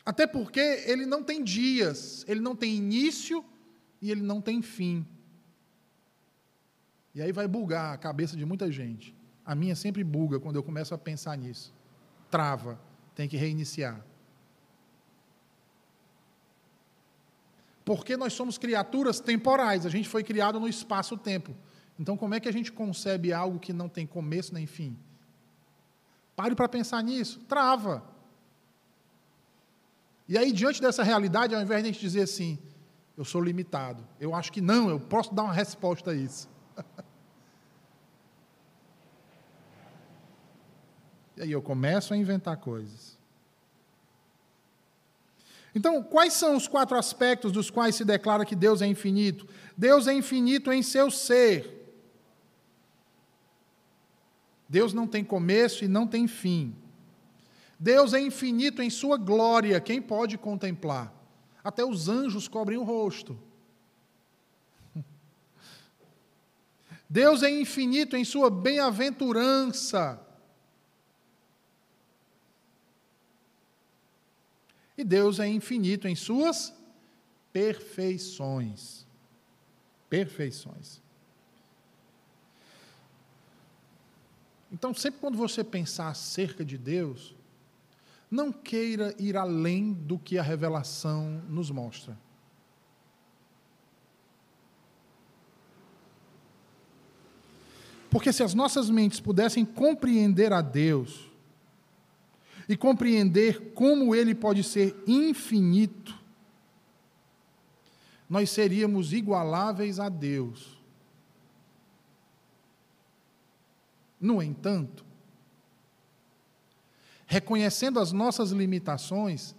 Até 0.05 0.27
porque 0.27 0.61
ele 0.61 1.07
não 1.07 1.23
tem 1.23 1.43
dias, 1.43 2.25
ele 2.29 2.41
não 2.41 2.55
tem 2.55 2.77
início 2.77 3.43
e 4.03 4.11
ele 4.11 4.21
não 4.21 4.41
tem 4.41 4.61
fim. 4.61 5.07
E 7.15 7.23
aí 7.23 7.33
vai 7.33 7.47
bugar 7.47 7.95
a 7.95 7.97
cabeça 7.97 8.37
de 8.37 8.45
muita 8.45 8.71
gente. 8.73 9.15
A 9.45 9.55
minha 9.55 9.77
sempre 9.77 10.03
buga 10.03 10.41
quando 10.41 10.57
eu 10.57 10.63
começo 10.63 10.95
a 10.95 10.99
pensar 10.99 11.37
nisso. 11.37 11.73
Trava, 12.31 12.81
tem 13.15 13.29
que 13.29 13.37
reiniciar. 13.37 14.05
Porque 17.85 18.17
nós 18.17 18.33
somos 18.33 18.57
criaturas 18.57 19.21
temporais, 19.21 19.85
a 19.85 19.91
gente 19.91 20.09
foi 20.09 20.25
criado 20.25 20.59
no 20.59 20.67
espaço-tempo. 20.67 21.55
Então, 21.99 22.17
como 22.17 22.35
é 22.35 22.41
que 22.41 22.49
a 22.49 22.53
gente 22.53 22.73
concebe 22.73 23.33
algo 23.33 23.59
que 23.59 23.73
não 23.73 23.89
tem 23.89 24.07
começo 24.07 24.55
nem 24.55 24.67
fim? 24.67 24.97
Pare 26.35 26.55
para 26.55 26.69
pensar 26.69 27.03
nisso, 27.03 27.41
trava. 27.41 28.03
E 30.27 30.39
aí, 30.39 30.51
diante 30.51 30.81
dessa 30.81 31.03
realidade, 31.03 31.55
ao 31.55 31.61
invés 31.61 31.83
de 31.83 31.89
a 31.89 31.93
gente 31.93 32.01
dizer 32.01 32.23
assim, 32.23 32.59
eu 33.17 33.25
sou 33.25 33.41
limitado, 33.41 34.05
eu 34.19 34.35
acho 34.35 34.51
que 34.51 34.61
não, 34.61 34.89
eu 34.89 34.99
posso 34.99 35.33
dar 35.35 35.45
uma 35.45 35.53
resposta 35.53 36.11
a 36.11 36.15
isso. 36.15 36.49
e 41.37 41.43
aí 41.43 41.53
eu 41.53 41.63
começo 41.63 42.15
a 42.15 42.17
inventar 42.17 42.57
coisas. 42.57 43.19
Então, 45.75 46.03
quais 46.03 46.35
são 46.35 46.57
os 46.57 46.69
quatro 46.69 46.97
aspectos 46.97 47.51
dos 47.51 47.69
quais 47.69 47.97
se 47.97 48.05
declara 48.05 48.45
que 48.45 48.55
Deus 48.55 48.81
é 48.81 48.87
infinito? 48.87 49.49
Deus 49.77 50.07
é 50.07 50.15
infinito 50.15 50.73
em 50.73 50.83
seu 50.83 51.11
ser. 51.11 51.75
Deus 54.69 54.95
não 54.95 55.07
tem 55.07 55.25
começo 55.25 55.85
e 55.85 55.89
não 55.89 56.07
tem 56.07 56.29
fim. 56.29 56.75
Deus 57.79 58.15
é 58.15 58.21
infinito 58.21 58.81
em 58.81 58.89
sua 58.89 59.17
glória, 59.17 59.81
quem 59.81 60.01
pode 60.01 60.39
contemplar? 60.39 61.13
Até 61.63 61.85
os 61.85 62.09
anjos 62.09 62.47
cobrem 62.47 62.79
o 62.79 62.85
rosto. 62.85 63.37
Deus 67.11 67.43
é 67.43 67.51
infinito 67.51 68.17
em 68.17 68.25
sua 68.25 68.49
bem-aventurança. 68.49 70.24
E 74.97 75.05
Deus 75.05 75.41
é 75.41 75.49
infinito 75.49 76.07
em 76.07 76.15
suas 76.15 76.73
perfeições. 77.53 79.07
Perfeições. 80.09 81.03
Então, 84.73 84.93
sempre 84.93 85.21
quando 85.21 85.39
você 85.39 85.63
pensar 85.63 86.09
acerca 86.09 86.65
de 86.65 86.77
Deus, 86.77 87.35
não 88.31 88.53
queira 88.53 89.15
ir 89.19 89.37
além 89.37 89.93
do 89.93 90.19
que 90.19 90.37
a 90.37 90.43
revelação 90.43 91.43
nos 91.49 91.71
mostra. 91.71 92.19
Porque 98.11 98.33
se 98.33 98.43
as 98.43 98.55
nossas 98.55 98.91
mentes 98.91 99.19
pudessem 99.21 99.65
compreender 99.65 100.53
a 100.53 100.61
Deus, 100.61 101.31
e 102.69 102.77
compreender 102.77 103.73
como 103.73 104.15
ele 104.15 104.35
pode 104.35 104.63
ser 104.63 104.97
infinito, 105.07 106.19
nós 108.29 108.51
seríamos 108.51 109.13
igualáveis 109.13 110.01
a 110.01 110.09
Deus. 110.09 110.83
No 114.21 114.43
entanto, 114.43 115.05
reconhecendo 117.27 118.01
as 118.01 118.13
nossas 118.13 118.51
limitações, 118.51 119.55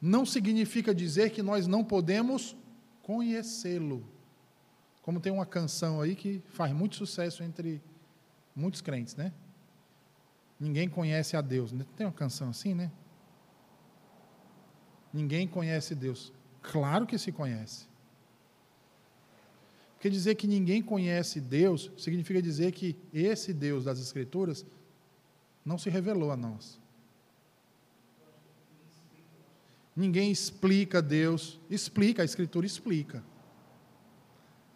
não 0.00 0.24
significa 0.24 0.94
dizer 0.94 1.30
que 1.30 1.42
nós 1.42 1.66
não 1.66 1.84
podemos 1.84 2.56
conhecê-lo. 3.02 4.06
Como 5.02 5.20
tem 5.20 5.32
uma 5.32 5.44
canção 5.44 6.00
aí 6.00 6.14
que 6.14 6.42
faz 6.50 6.72
muito 6.72 6.96
sucesso 6.96 7.42
entre 7.42 7.82
muitos 8.54 8.80
crentes, 8.80 9.16
né? 9.16 9.32
Ninguém 10.60 10.90
conhece 10.90 11.38
a 11.38 11.40
Deus. 11.40 11.72
Tem 11.96 12.06
uma 12.06 12.12
canção 12.12 12.50
assim, 12.50 12.74
né? 12.74 12.92
Ninguém 15.10 15.48
conhece 15.48 15.94
Deus. 15.94 16.30
Claro 16.60 17.06
que 17.06 17.16
se 17.16 17.32
conhece. 17.32 17.88
Porque 19.94 20.10
dizer 20.10 20.34
que 20.34 20.46
ninguém 20.46 20.82
conhece 20.82 21.40
Deus 21.40 21.90
significa 21.96 22.42
dizer 22.42 22.72
que 22.72 22.94
esse 23.12 23.54
Deus 23.54 23.84
das 23.84 23.98
Escrituras 23.98 24.66
não 25.64 25.78
se 25.78 25.88
revelou 25.88 26.30
a 26.30 26.36
nós. 26.36 26.78
Ninguém 29.96 30.30
explica 30.30 31.00
Deus. 31.00 31.58
Explica, 31.70 32.20
a 32.20 32.24
Escritura 32.24 32.66
explica. 32.66 33.24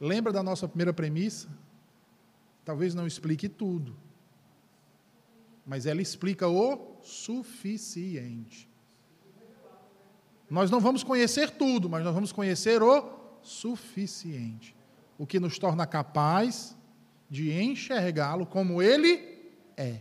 Lembra 0.00 0.32
da 0.32 0.42
nossa 0.42 0.66
primeira 0.66 0.94
premissa? 0.94 1.48
Talvez 2.64 2.94
não 2.94 3.06
explique 3.06 3.48
tudo 3.48 4.03
mas 5.66 5.86
ela 5.86 6.02
explica 6.02 6.48
o 6.48 6.98
suficiente. 7.02 8.68
Nós 10.48 10.70
não 10.70 10.80
vamos 10.80 11.02
conhecer 11.02 11.50
tudo, 11.50 11.88
mas 11.88 12.04
nós 12.04 12.14
vamos 12.14 12.30
conhecer 12.30 12.82
o 12.82 13.10
suficiente. 13.42 14.76
O 15.18 15.26
que 15.26 15.40
nos 15.40 15.58
torna 15.58 15.86
capaz 15.86 16.76
de 17.30 17.52
enxergá-lo 17.52 18.46
como 18.46 18.82
ele 18.82 19.40
é. 19.76 20.00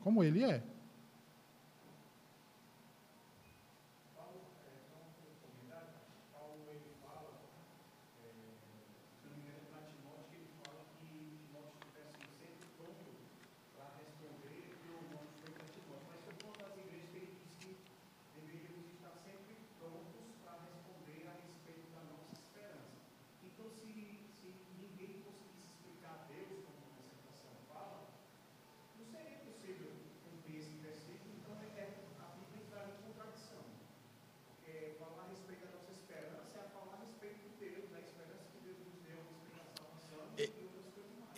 Como 0.00 0.24
ele 0.24 0.42
é. 0.42 0.62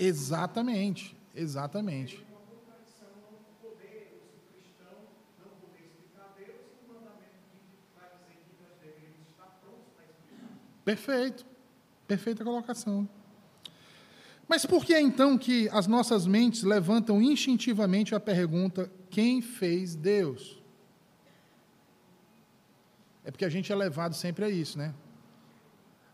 Exatamente, 0.05 1.17
exatamente. 1.35 2.23
Perfeito, 10.85 11.47
perfeita 12.07 12.45
colocação. 12.45 13.09
Mas 14.47 14.67
por 14.67 14.85
que 14.85 14.99
então 14.99 15.39
que 15.39 15.67
as 15.71 15.87
nossas 15.87 16.27
mentes 16.27 16.63
levantam 16.63 17.23
instintivamente 17.23 18.15
a 18.15 18.21
pergunta: 18.21 18.93
quem 19.09 19.41
fez 19.41 19.95
Deus? 19.95 20.63
É 23.25 23.31
porque 23.31 23.47
a 23.47 23.49
gente 23.49 23.73
é 23.73 23.75
levado 23.75 24.15
sempre 24.15 24.45
a 24.45 24.51
isso, 24.51 24.77
né? 24.77 24.95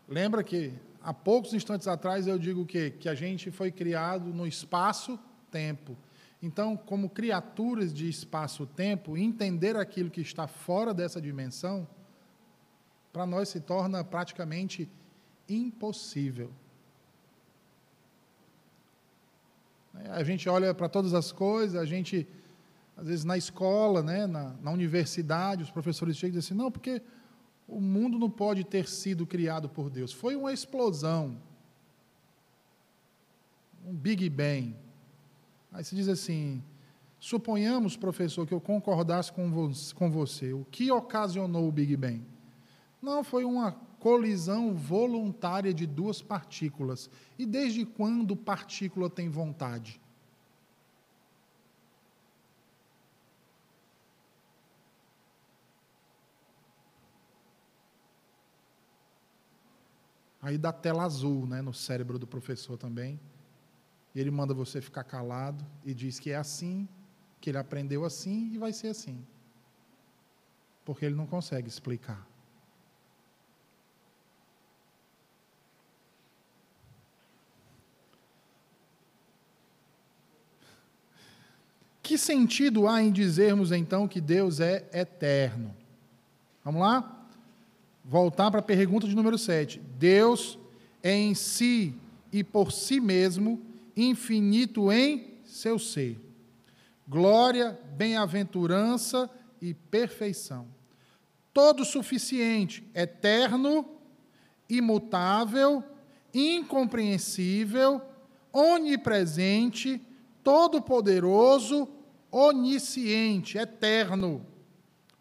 Lembra 0.07 0.41
que 0.41 0.73
há 1.03 1.13
poucos 1.13 1.53
instantes 1.53 1.87
atrás 1.87 2.27
eu 2.27 2.37
digo 2.37 2.65
que 2.65 2.91
que 2.91 3.09
a 3.09 3.15
gente 3.15 3.51
foi 3.51 3.71
criado 3.71 4.25
no 4.33 4.45
espaço-tempo. 4.45 5.97
Então, 6.41 6.75
como 6.75 7.09
criaturas 7.09 7.93
de 7.93 8.09
espaço-tempo, 8.09 9.15
entender 9.15 9.75
aquilo 9.75 10.09
que 10.09 10.21
está 10.21 10.47
fora 10.47 10.93
dessa 10.93 11.21
dimensão, 11.21 11.87
para 13.13 13.25
nós 13.25 13.49
se 13.49 13.59
torna 13.59 14.03
praticamente 14.03 14.89
impossível. 15.47 16.51
A 20.09 20.23
gente 20.23 20.47
olha 20.49 20.73
para 20.73 20.89
todas 20.89 21.13
as 21.13 21.31
coisas, 21.31 21.79
a 21.79 21.85
gente, 21.85 22.27
às 22.95 23.07
vezes 23.07 23.25
na 23.25 23.37
escola, 23.37 24.01
né, 24.01 24.25
na, 24.25 24.55
na 24.61 24.71
universidade, 24.71 25.63
os 25.63 25.69
professores 25.69 26.15
chegam 26.17 26.37
e 26.37 26.39
dizem 26.39 26.55
assim: 26.55 26.63
não, 26.63 26.71
porque 26.71 27.01
o 27.71 27.79
mundo 27.79 28.19
não 28.19 28.29
pode 28.29 28.65
ter 28.65 28.87
sido 28.87 29.25
criado 29.25 29.69
por 29.69 29.89
Deus. 29.89 30.11
Foi 30.11 30.35
uma 30.35 30.51
explosão, 30.51 31.37
um 33.85 33.93
Big 33.93 34.29
Bang. 34.29 34.75
Aí 35.71 35.83
se 35.83 35.95
diz 35.95 36.09
assim: 36.09 36.61
suponhamos, 37.17 37.95
professor, 37.95 38.45
que 38.45 38.53
eu 38.53 38.59
concordasse 38.59 39.31
com, 39.31 39.49
vo 39.49 39.71
com 39.95 40.11
você. 40.11 40.51
O 40.51 40.65
que 40.65 40.91
ocasionou 40.91 41.65
o 41.67 41.71
Big 41.71 41.95
Bang? 41.95 42.21
Não, 43.01 43.23
foi 43.23 43.45
uma 43.45 43.71
colisão 43.99 44.73
voluntária 44.73 45.73
de 45.73 45.87
duas 45.87 46.21
partículas. 46.21 47.09
E 47.39 47.45
desde 47.45 47.85
quando 47.85 48.35
partícula 48.35 49.09
tem 49.09 49.29
vontade? 49.29 50.01
Aí 60.41 60.57
dá 60.57 60.73
tela 60.73 61.03
azul 61.03 61.45
né, 61.45 61.61
no 61.61 61.73
cérebro 61.73 62.17
do 62.17 62.25
professor 62.25 62.77
também. 62.77 63.19
E 64.15 64.19
ele 64.19 64.31
manda 64.31 64.53
você 64.53 64.81
ficar 64.81 65.03
calado 65.03 65.63
e 65.85 65.93
diz 65.93 66.19
que 66.19 66.31
é 66.31 66.35
assim, 66.35 66.89
que 67.39 67.49
ele 67.49 67.57
aprendeu 67.57 68.03
assim 68.03 68.51
e 68.53 68.57
vai 68.57 68.73
ser 68.73 68.87
assim. 68.87 69.25
Porque 70.83 71.05
ele 71.05 71.15
não 71.15 71.27
consegue 71.27 71.67
explicar. 71.67 72.27
Que 82.01 82.17
sentido 82.17 82.89
há 82.89 83.01
em 83.01 83.11
dizermos 83.11 83.71
então 83.71 84.07
que 84.07 84.19
Deus 84.19 84.59
é 84.59 84.89
eterno? 84.91 85.73
Vamos 86.61 86.81
lá? 86.81 87.20
Voltar 88.03 88.49
para 88.49 88.59
a 88.59 88.63
pergunta 88.63 89.07
de 89.07 89.15
número 89.15 89.37
7. 89.37 89.79
Deus 89.97 90.57
é 91.03 91.13
em 91.13 91.35
si 91.35 91.95
e 92.31 92.43
por 92.43 92.71
si 92.71 92.99
mesmo 92.99 93.61
infinito 93.95 94.91
em 94.91 95.39
seu 95.43 95.77
ser. 95.77 96.19
Glória, 97.07 97.79
bem-aventurança 97.95 99.29
e 99.61 99.73
perfeição. 99.73 100.67
Todo 101.53 101.83
suficiente, 101.83 102.83
eterno, 102.95 103.85
imutável, 104.69 105.83
incompreensível, 106.33 108.01
onipresente, 108.53 110.01
todo-poderoso, 110.43 111.87
onisciente, 112.31 113.57
eterno. 113.57 114.45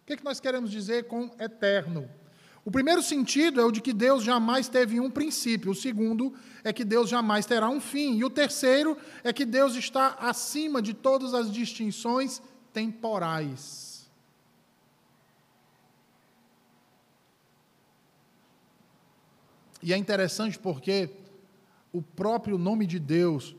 O 0.03 0.07
que, 0.07 0.13
é 0.15 0.17
que 0.17 0.25
nós 0.25 0.41
queremos 0.41 0.71
dizer 0.71 1.05
com 1.05 1.31
eterno? 1.39 2.09
O 2.71 2.73
primeiro 2.73 3.03
sentido 3.03 3.61
é 3.61 3.65
o 3.65 3.73
de 3.73 3.81
que 3.81 3.93
Deus 3.93 4.23
jamais 4.23 4.69
teve 4.69 5.01
um 5.01 5.11
princípio, 5.11 5.73
o 5.73 5.75
segundo 5.75 6.33
é 6.63 6.73
que 6.73 6.85
Deus 6.85 7.11
jamais 7.11 7.45
terá 7.45 7.69
um 7.69 7.81
fim, 7.81 8.17
e 8.17 8.25
o 8.25 8.31
terceiro 8.31 8.97
é 9.25 9.33
que 9.33 9.45
Deus 9.45 9.75
está 9.75 10.11
acima 10.21 10.81
de 10.81 10.95
todas 10.95 11.35
as 11.35 11.51
distinções 11.51 12.41
temporais. 12.73 14.09
E 19.83 19.93
é 19.93 19.97
interessante 19.97 20.57
porque 20.57 21.11
o 21.93 22.01
próprio 22.01 22.57
nome 22.57 22.87
de 22.87 23.01
Deus 23.01 23.53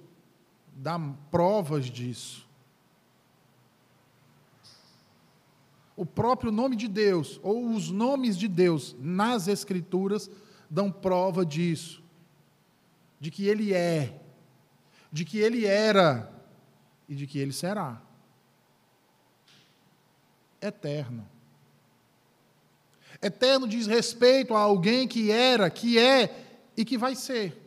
dá 0.74 0.98
provas 1.30 1.88
disso. 1.88 2.48
O 6.02 6.06
próprio 6.06 6.52
nome 6.52 6.76
de 6.76 6.88
Deus, 6.88 7.40
ou 7.44 7.70
os 7.70 7.92
nomes 7.92 8.36
de 8.36 8.48
Deus 8.48 8.96
nas 9.00 9.48
Escrituras, 9.48 10.32
dão 10.68 10.92
prova 10.92 11.46
disso. 11.46 12.02
De 13.20 13.30
que 13.30 13.46
Ele 13.46 13.72
é, 13.72 14.20
de 15.12 15.24
que 15.24 15.38
Ele 15.38 15.64
era 15.64 16.34
e 17.08 17.14
de 17.14 17.28
que 17.28 17.38
Ele 17.38 17.54
será. 17.54 18.02
Eterno. 20.60 21.30
Eterno 23.22 23.68
diz 23.68 23.86
respeito 23.86 24.56
a 24.56 24.60
alguém 24.62 25.08
que 25.08 25.30
era, 25.30 25.70
que 25.70 26.00
é 26.00 26.48
e 26.76 26.84
que 26.84 26.98
vai 26.98 27.14
ser. 27.14 27.61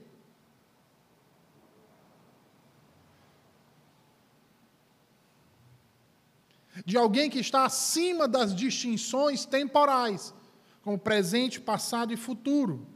De 6.85 6.97
alguém 6.97 7.30
que 7.30 7.39
está 7.39 7.64
acima 7.64 8.28
das 8.28 8.55
distinções 8.55 9.45
temporais, 9.45 10.35
como 10.82 10.99
presente, 10.99 11.61
passado 11.61 12.12
e 12.12 12.16
futuro. 12.16 12.87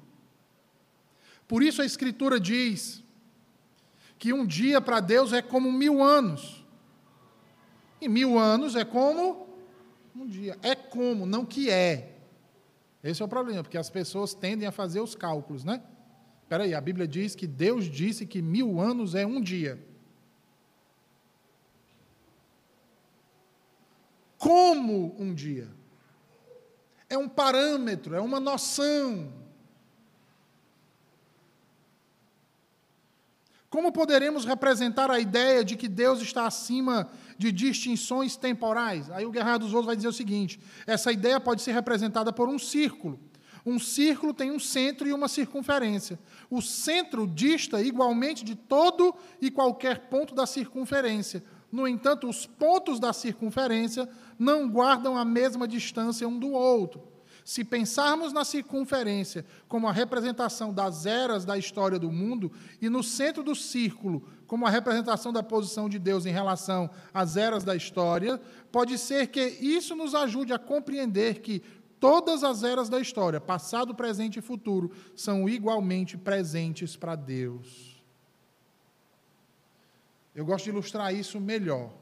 Por 1.47 1.63
isso 1.63 1.81
a 1.81 1.87
Escritura 1.87 2.39
diz 2.39 3.03
que 4.19 4.33
um 4.33 4.47
dia 4.47 4.81
para 4.81 5.01
Deus 5.01 5.33
é 5.33 5.41
como 5.41 5.73
mil 5.73 6.03
anos, 6.03 6.65
e 8.01 8.09
mil 8.09 8.39
anos 8.39 8.77
é 8.77 8.85
como 8.85 9.49
um 10.15 10.27
dia. 10.27 10.57
É 10.63 10.75
como, 10.75 11.27
não 11.27 11.45
que 11.45 11.71
é. 11.71 12.17
Esse 13.03 13.23
é 13.23 13.25
o 13.25 13.29
problema, 13.29 13.63
porque 13.63 13.79
as 13.79 13.91
pessoas 13.91 14.35
tendem 14.35 14.67
a 14.69 14.73
fazer 14.73 15.01
os 15.01 15.15
cálculos, 15.15 15.65
né? 15.65 15.83
Espera 16.43 16.65
aí, 16.65 16.75
a 16.75 16.81
Bíblia 16.81 17.07
diz 17.07 17.35
que 17.35 17.47
Deus 17.47 17.85
disse 17.87 18.27
que 18.27 18.41
mil 18.43 18.81
anos 18.81 19.15
é 19.15 19.27
um 19.27 19.41
dia. 19.41 19.79
Como 24.39 25.17
um 25.19 25.35
dia. 25.35 25.69
É 27.09 27.19
um 27.19 27.29
parâmetro, 27.29 28.15
é 28.15 28.21
uma 28.21 28.39
noção. 28.39 29.33
Como 33.69 33.93
poderemos 33.93 34.47
representar 34.47 35.11
a 35.11 35.21
ideia 35.21 35.63
de 35.63 35.77
que 35.77 35.89
Deus 35.89 36.23
está 36.23 36.47
acima 36.47 37.11
de 37.37 37.53
distinções 37.53 38.35
temporais? 38.37 39.11
Aí 39.11 39.27
o 39.27 39.31
Guerra 39.31 39.59
dos 39.59 39.75
Outros 39.75 39.87
vai 39.87 39.97
dizer 39.97 40.09
o 40.09 40.13
seguinte: 40.13 40.59
essa 40.87 41.13
ideia 41.13 41.39
pode 41.39 41.61
ser 41.61 41.73
representada 41.73 42.33
por 42.33 42.49
um 42.49 42.59
círculo. 42.59 43.21
Um 43.67 43.79
círculo 43.79 44.33
tem 44.33 44.51
um 44.51 44.59
centro 44.59 45.07
e 45.07 45.13
uma 45.13 45.29
circunferência. 45.29 46.19
O 46.49 46.63
centro 46.63 47.27
dista 47.27 47.83
igualmente 47.83 48.43
de 48.43 48.55
todo 48.55 49.15
e 49.41 49.51
qualquer 49.51 50.09
ponto 50.09 50.35
da 50.35 50.47
circunferência. 50.47 51.43
No 51.71 51.87
entanto, 51.87 52.29
os 52.29 52.47
pontos 52.47 52.99
da 52.99 53.13
circunferência 53.13 54.09
não 54.39 54.69
guardam 54.69 55.17
a 55.17 55.25
mesma 55.25 55.69
distância 55.69 56.27
um 56.27 56.39
do 56.39 56.51
outro. 56.51 57.03
Se 57.45 57.65
pensarmos 57.65 58.31
na 58.31 58.45
circunferência 58.45 59.43
como 59.69 59.89
a 59.89 59.93
representação 59.93 60.71
das 60.71 61.07
eras 61.07 61.47
da 61.47 61.57
história 61.57 61.99
do 61.99 62.13
mundo 62.13 62.53
e 62.79 62.91
no 62.91 63.03
centro 63.03 63.43
do 63.43 63.55
círculo 63.55 64.23
como 64.47 64.67
a 64.67 64.71
representação 64.71 65.33
da 65.33 65.43
posição 65.43 65.89
de 65.89 65.99
Deus 65.99 66.27
em 66.27 66.31
relação 66.31 66.91
às 67.13 67.39
eras 67.39 67.65
da 67.65 67.75
história, 67.75 68.39
pode 68.71 68.99
ser 68.99 69.29
que 69.29 69.41
isso 69.41 69.97
nos 69.97 70.15
ajude 70.15 70.53
a 70.53 70.59
compreender 70.59 71.41
que 71.41 71.63
todas 71.99 72.45
as 72.45 72.63
eras 72.63 72.91
da 72.91 73.01
história, 73.01 73.41
passado, 73.41 73.95
presente 73.95 74.41
e 74.41 74.43
futuro, 74.43 74.91
são 75.17 75.49
igualmente 75.49 76.19
presentes 76.19 76.97
para 76.97 77.17
Deus. 77.17 77.88
Eu 80.39 80.45
gosto 80.47 80.67
de 80.67 80.71
ilustrar 80.71 81.13
isso 81.13 81.41
melhor. 81.41 81.93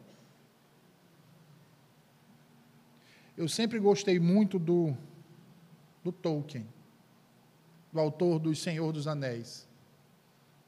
Eu 3.35 3.49
sempre 3.49 3.79
gostei 3.79 4.21
muito 4.21 4.59
do, 4.59 4.95
do 6.05 6.13
Tolkien, 6.13 6.69
do 7.91 7.99
autor 7.99 8.39
do 8.39 8.55
Senhor 8.55 8.93
dos 8.93 9.07
Anéis. 9.07 9.67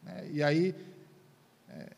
É, 0.06 0.30
e 0.30 0.42
aí, 0.42 0.74
é, 1.68 1.90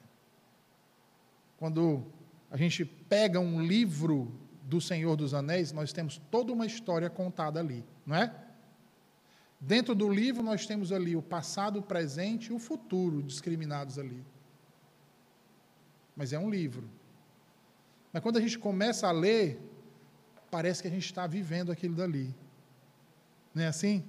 quando 1.56 2.04
a 2.50 2.56
gente 2.56 2.84
pega 2.84 3.38
um 3.38 3.62
livro 3.64 4.34
do 4.64 4.80
Senhor 4.80 5.14
dos 5.14 5.34
Anéis, 5.34 5.70
nós 5.70 5.92
temos 5.92 6.20
toda 6.32 6.52
uma 6.52 6.66
história 6.66 7.08
contada 7.08 7.60
ali, 7.60 7.84
não 8.04 8.16
é? 8.16 8.34
Dentro 9.60 9.94
do 9.94 10.12
livro, 10.12 10.42
nós 10.42 10.66
temos 10.66 10.90
ali 10.90 11.14
o 11.14 11.22
passado, 11.22 11.78
o 11.78 11.82
presente 11.82 12.48
e 12.48 12.52
o 12.52 12.58
futuro 12.58 13.22
discriminados 13.22 14.00
ali 14.00 14.20
mas 16.20 16.34
é 16.34 16.38
um 16.38 16.50
livro. 16.50 16.86
Mas 18.12 18.22
quando 18.22 18.36
a 18.36 18.42
gente 18.42 18.58
começa 18.58 19.08
a 19.08 19.10
ler, 19.10 19.58
parece 20.50 20.82
que 20.82 20.88
a 20.88 20.90
gente 20.90 21.06
está 21.06 21.26
vivendo 21.26 21.72
aquilo 21.72 21.94
dali. 21.94 22.34
Não 23.54 23.62
é 23.62 23.68
assim? 23.68 24.04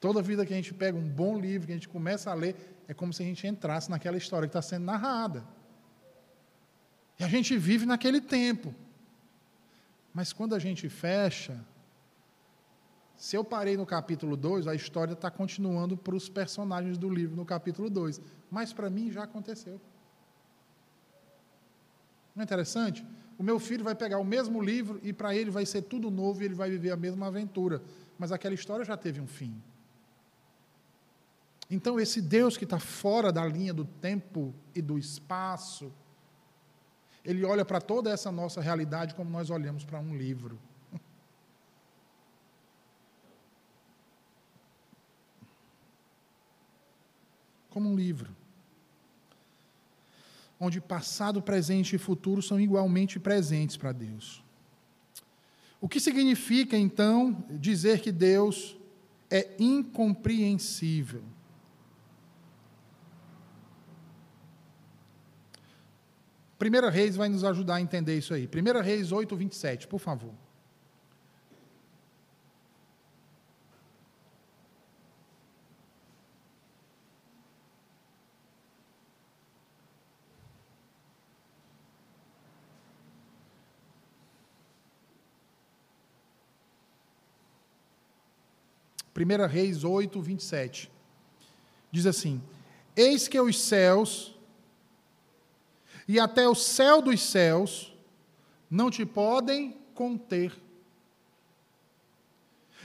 Toda 0.00 0.22
vida 0.22 0.46
que 0.46 0.54
a 0.54 0.56
gente 0.56 0.72
pega 0.72 0.96
um 0.96 1.06
bom 1.06 1.38
livro, 1.38 1.66
que 1.66 1.72
a 1.74 1.76
gente 1.76 1.86
começa 1.86 2.30
a 2.30 2.34
ler, 2.34 2.56
é 2.88 2.94
como 2.94 3.12
se 3.12 3.22
a 3.22 3.26
gente 3.26 3.46
entrasse 3.46 3.90
naquela 3.90 4.16
história 4.16 4.48
que 4.48 4.56
está 4.56 4.62
sendo 4.62 4.86
narrada. 4.86 5.44
E 7.18 7.24
a 7.24 7.28
gente 7.28 7.58
vive 7.58 7.84
naquele 7.84 8.22
tempo. 8.22 8.74
Mas 10.14 10.32
quando 10.32 10.54
a 10.54 10.58
gente 10.58 10.88
fecha, 10.88 11.62
se 13.18 13.36
eu 13.36 13.44
parei 13.44 13.76
no 13.76 13.84
capítulo 13.84 14.34
2, 14.34 14.66
a 14.66 14.74
história 14.74 15.12
está 15.12 15.30
continuando 15.30 15.94
para 15.94 16.16
os 16.16 16.30
personagens 16.30 16.96
do 16.96 17.10
livro 17.10 17.36
no 17.36 17.44
capítulo 17.44 17.90
2. 17.90 18.18
Mas 18.50 18.72
para 18.72 18.88
mim 18.88 19.12
já 19.12 19.24
aconteceu. 19.24 19.78
Não 22.40 22.42
é 22.42 22.46
interessante? 22.46 23.06
O 23.36 23.42
meu 23.42 23.58
filho 23.58 23.84
vai 23.84 23.94
pegar 23.94 24.18
o 24.18 24.24
mesmo 24.24 24.62
livro 24.62 24.98
e 25.02 25.12
para 25.12 25.36
ele 25.36 25.50
vai 25.50 25.66
ser 25.66 25.82
tudo 25.82 26.10
novo 26.10 26.40
e 26.40 26.46
ele 26.46 26.54
vai 26.54 26.70
viver 26.70 26.90
a 26.90 26.96
mesma 26.96 27.26
aventura. 27.26 27.82
Mas 28.18 28.32
aquela 28.32 28.54
história 28.54 28.82
já 28.82 28.96
teve 28.96 29.20
um 29.20 29.26
fim. 29.26 29.62
Então, 31.70 32.00
esse 32.00 32.22
Deus 32.22 32.56
que 32.56 32.64
está 32.64 32.78
fora 32.78 33.30
da 33.30 33.44
linha 33.44 33.74
do 33.74 33.84
tempo 33.84 34.54
e 34.74 34.80
do 34.80 34.98
espaço, 34.98 35.92
ele 37.22 37.44
olha 37.44 37.62
para 37.62 37.78
toda 37.78 38.10
essa 38.10 38.32
nossa 38.32 38.62
realidade 38.62 39.14
como 39.14 39.28
nós 39.28 39.50
olhamos 39.50 39.84
para 39.84 40.00
um 40.00 40.16
livro. 40.16 40.58
Como 47.68 47.86
um 47.86 47.94
livro. 47.94 48.39
Onde 50.60 50.78
passado, 50.78 51.40
presente 51.40 51.96
e 51.96 51.98
futuro 51.98 52.42
são 52.42 52.60
igualmente 52.60 53.18
presentes 53.18 53.78
para 53.78 53.92
Deus. 53.92 54.44
O 55.80 55.88
que 55.88 55.98
significa, 55.98 56.76
então, 56.76 57.42
dizer 57.48 58.00
que 58.00 58.12
Deus 58.12 58.76
é 59.30 59.56
incompreensível? 59.58 61.22
Primeira 66.58 66.90
Reis 66.90 67.16
vai 67.16 67.30
nos 67.30 67.42
ajudar 67.42 67.76
a 67.76 67.80
entender 67.80 68.18
isso 68.18 68.34
aí. 68.34 68.46
Primeira 68.46 68.82
Reis 68.82 69.12
8, 69.12 69.34
27, 69.34 69.88
por 69.88 69.98
favor. 69.98 70.34
Primeira 89.20 89.46
Reis 89.46 89.84
8, 89.84 90.18
27. 90.18 90.90
Diz 91.92 92.06
assim: 92.06 92.40
Eis 92.96 93.28
que 93.28 93.38
os 93.38 93.60
céus 93.60 94.34
e 96.08 96.18
até 96.18 96.48
o 96.48 96.54
céu 96.54 97.02
dos 97.02 97.20
céus 97.20 97.94
não 98.70 98.90
te 98.90 99.04
podem 99.04 99.76
conter. 99.92 100.58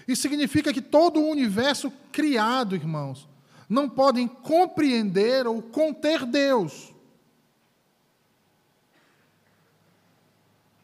Isso 0.06 0.24
significa 0.24 0.74
que 0.74 0.82
todo 0.82 1.22
o 1.22 1.30
universo 1.30 1.90
criado, 2.12 2.76
irmãos, 2.76 3.30
não 3.70 3.90
podem 3.90 4.28
compreender 4.28 5.48
ou 5.48 5.62
conter 5.62 6.26
Deus. 6.26 6.94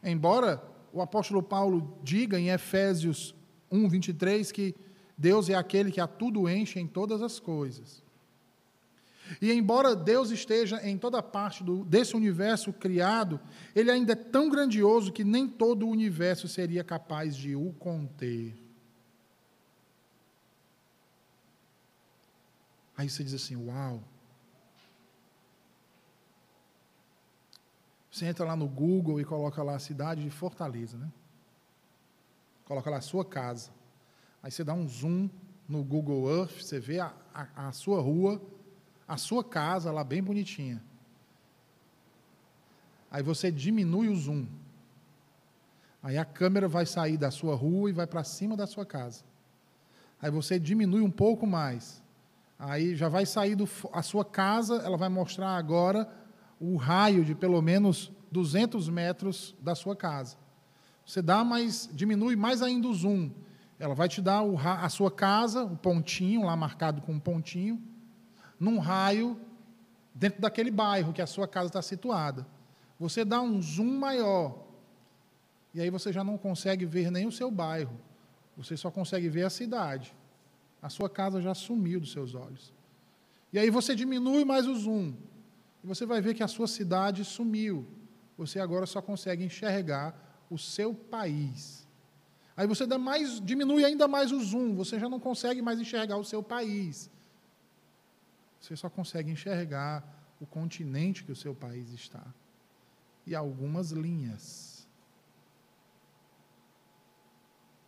Embora 0.01 0.63
o 0.93 1.01
apóstolo 1.01 1.43
Paulo 1.43 1.99
diga 2.01 2.39
em 2.39 2.51
Efésios 2.51 3.35
1, 3.69 3.89
23 3.89 4.49
que 4.53 4.73
Deus 5.21 5.49
é 5.49 5.53
aquele 5.53 5.91
que 5.91 6.01
a 6.01 6.07
tudo 6.07 6.49
enche 6.49 6.79
em 6.79 6.87
todas 6.87 7.21
as 7.21 7.39
coisas. 7.39 8.01
E 9.39 9.51
embora 9.51 9.95
Deus 9.95 10.31
esteja 10.31 10.83
em 10.85 10.97
toda 10.97 11.21
parte 11.21 11.63
do, 11.63 11.85
desse 11.85 12.15
universo 12.15 12.73
criado, 12.73 13.39
ele 13.75 13.91
ainda 13.91 14.13
é 14.13 14.15
tão 14.15 14.49
grandioso 14.49 15.11
que 15.11 15.23
nem 15.23 15.47
todo 15.47 15.85
o 15.85 15.91
universo 15.91 16.47
seria 16.47 16.83
capaz 16.83 17.35
de 17.35 17.55
o 17.55 17.71
conter. 17.73 18.55
Aí 22.97 23.07
você 23.07 23.23
diz 23.23 23.35
assim: 23.35 23.55
Uau! 23.55 24.03
Você 28.11 28.25
entra 28.25 28.43
lá 28.43 28.55
no 28.55 28.67
Google 28.67 29.21
e 29.21 29.23
coloca 29.23 29.61
lá 29.61 29.75
a 29.75 29.79
cidade 29.79 30.23
de 30.23 30.31
Fortaleza, 30.31 30.97
né? 30.97 31.11
Coloca 32.65 32.89
lá 32.89 32.97
a 32.97 33.01
sua 33.01 33.23
casa. 33.23 33.80
Aí 34.41 34.51
você 34.51 34.63
dá 34.63 34.73
um 34.73 34.87
zoom 34.87 35.29
no 35.67 35.83
Google 35.83 36.29
Earth, 36.29 36.61
você 36.61 36.79
vê 36.79 36.99
a, 36.99 37.13
a, 37.33 37.67
a 37.67 37.71
sua 37.71 38.01
rua 38.01 38.41
a 39.11 39.17
sua 39.17 39.43
casa 39.43 39.91
lá 39.91 40.05
bem 40.05 40.23
bonitinha. 40.23 40.81
Aí 43.11 43.21
você 43.21 43.51
diminui 43.51 44.07
o 44.07 44.15
zoom. 44.15 44.47
Aí 46.01 46.17
a 46.17 46.23
câmera 46.23 46.65
vai 46.65 46.85
sair 46.85 47.17
da 47.17 47.29
sua 47.29 47.53
rua 47.53 47.89
e 47.89 47.93
vai 47.93 48.07
para 48.07 48.23
cima 48.23 48.55
da 48.55 48.65
sua 48.65 48.85
casa. 48.85 49.25
Aí 50.21 50.31
você 50.31 50.57
diminui 50.57 51.01
um 51.01 51.11
pouco 51.11 51.45
mais. 51.45 52.01
Aí 52.57 52.95
já 52.95 53.09
vai 53.09 53.25
sair 53.25 53.53
do, 53.53 53.67
a 53.91 54.01
sua 54.01 54.23
casa, 54.23 54.77
ela 54.77 54.95
vai 54.95 55.09
mostrar 55.09 55.57
agora 55.57 56.09
o 56.57 56.77
raio 56.77 57.25
de 57.25 57.35
pelo 57.35 57.61
menos 57.61 58.13
200 58.31 58.87
metros 58.87 59.53
da 59.59 59.75
sua 59.75 59.93
casa. 59.93 60.37
Você 61.05 61.21
dá 61.21 61.43
mais, 61.43 61.89
diminui 61.91 62.37
mais 62.37 62.61
ainda 62.61 62.87
o 62.87 62.93
zoom. 62.93 63.29
Ela 63.81 63.95
vai 63.95 64.07
te 64.07 64.21
dar 64.21 64.43
o, 64.43 64.59
a 64.59 64.87
sua 64.89 65.09
casa, 65.09 65.63
o 65.63 65.75
pontinho 65.75 66.43
lá 66.43 66.55
marcado 66.55 67.01
com 67.01 67.13
um 67.13 67.19
pontinho 67.19 67.81
num 68.59 68.77
raio 68.77 69.41
dentro 70.13 70.39
daquele 70.39 70.69
bairro 70.69 71.11
que 71.11 71.21
a 71.21 71.25
sua 71.25 71.47
casa 71.47 71.65
está 71.65 71.81
situada. 71.81 72.45
Você 72.99 73.25
dá 73.25 73.41
um 73.41 73.59
zoom 73.59 73.97
maior, 73.97 74.67
e 75.73 75.81
aí 75.81 75.89
você 75.89 76.13
já 76.13 76.23
não 76.23 76.37
consegue 76.37 76.85
ver 76.85 77.09
nem 77.09 77.25
o 77.25 77.31
seu 77.31 77.49
bairro, 77.49 77.99
você 78.55 78.77
só 78.77 78.91
consegue 78.91 79.27
ver 79.29 79.45
a 79.45 79.49
cidade. 79.49 80.15
A 80.79 80.87
sua 80.87 81.09
casa 81.09 81.41
já 81.41 81.55
sumiu 81.55 81.99
dos 81.99 82.11
seus 82.11 82.35
olhos. 82.35 82.71
E 83.51 83.57
aí 83.57 83.71
você 83.71 83.95
diminui 83.95 84.45
mais 84.45 84.67
o 84.67 84.75
zoom, 84.75 85.15
e 85.83 85.87
você 85.87 86.05
vai 86.05 86.21
ver 86.21 86.35
que 86.35 86.43
a 86.43 86.47
sua 86.47 86.67
cidade 86.67 87.25
sumiu. 87.25 87.87
Você 88.37 88.59
agora 88.59 88.85
só 88.85 89.01
consegue 89.01 89.43
enxergar 89.43 90.45
o 90.51 90.57
seu 90.59 90.93
país. 90.93 91.80
Aí 92.61 92.67
você 92.67 92.85
dá 92.85 92.95
mais, 92.95 93.41
diminui 93.41 93.83
ainda 93.83 94.07
mais 94.07 94.31
o 94.31 94.39
zoom, 94.39 94.75
você 94.75 94.99
já 94.99 95.09
não 95.09 95.19
consegue 95.19 95.63
mais 95.63 95.79
enxergar 95.79 96.17
o 96.17 96.23
seu 96.23 96.43
país. 96.43 97.09
Você 98.59 98.75
só 98.75 98.87
consegue 98.87 99.31
enxergar 99.31 100.03
o 100.39 100.45
continente 100.45 101.23
que 101.23 101.31
o 101.31 101.35
seu 101.35 101.55
país 101.55 101.89
está 101.91 102.23
e 103.25 103.33
algumas 103.33 103.89
linhas. 103.89 104.87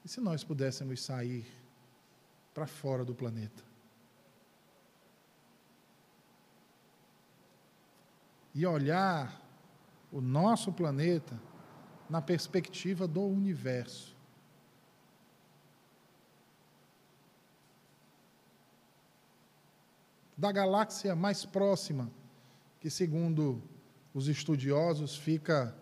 E 0.04 0.10
se 0.10 0.20
nós 0.20 0.44
pudéssemos 0.44 1.04
sair 1.04 1.46
para 2.52 2.66
fora 2.66 3.06
do 3.06 3.14
planeta? 3.14 3.64
E 8.56 8.66
olhar 8.66 9.40
o 10.12 10.20
nosso 10.20 10.74
planeta 10.74 11.40
na 12.10 12.24
perspectiva 12.24 13.08
do 13.08 13.22
universo. 13.22 14.13
Da 20.38 20.52
galáxia 20.52 21.16
mais 21.16 21.46
próxima, 21.46 22.12
que 22.80 22.90
segundo 22.90 23.62
os 24.14 24.28
estudiosos 24.28 25.16
fica 25.16 25.76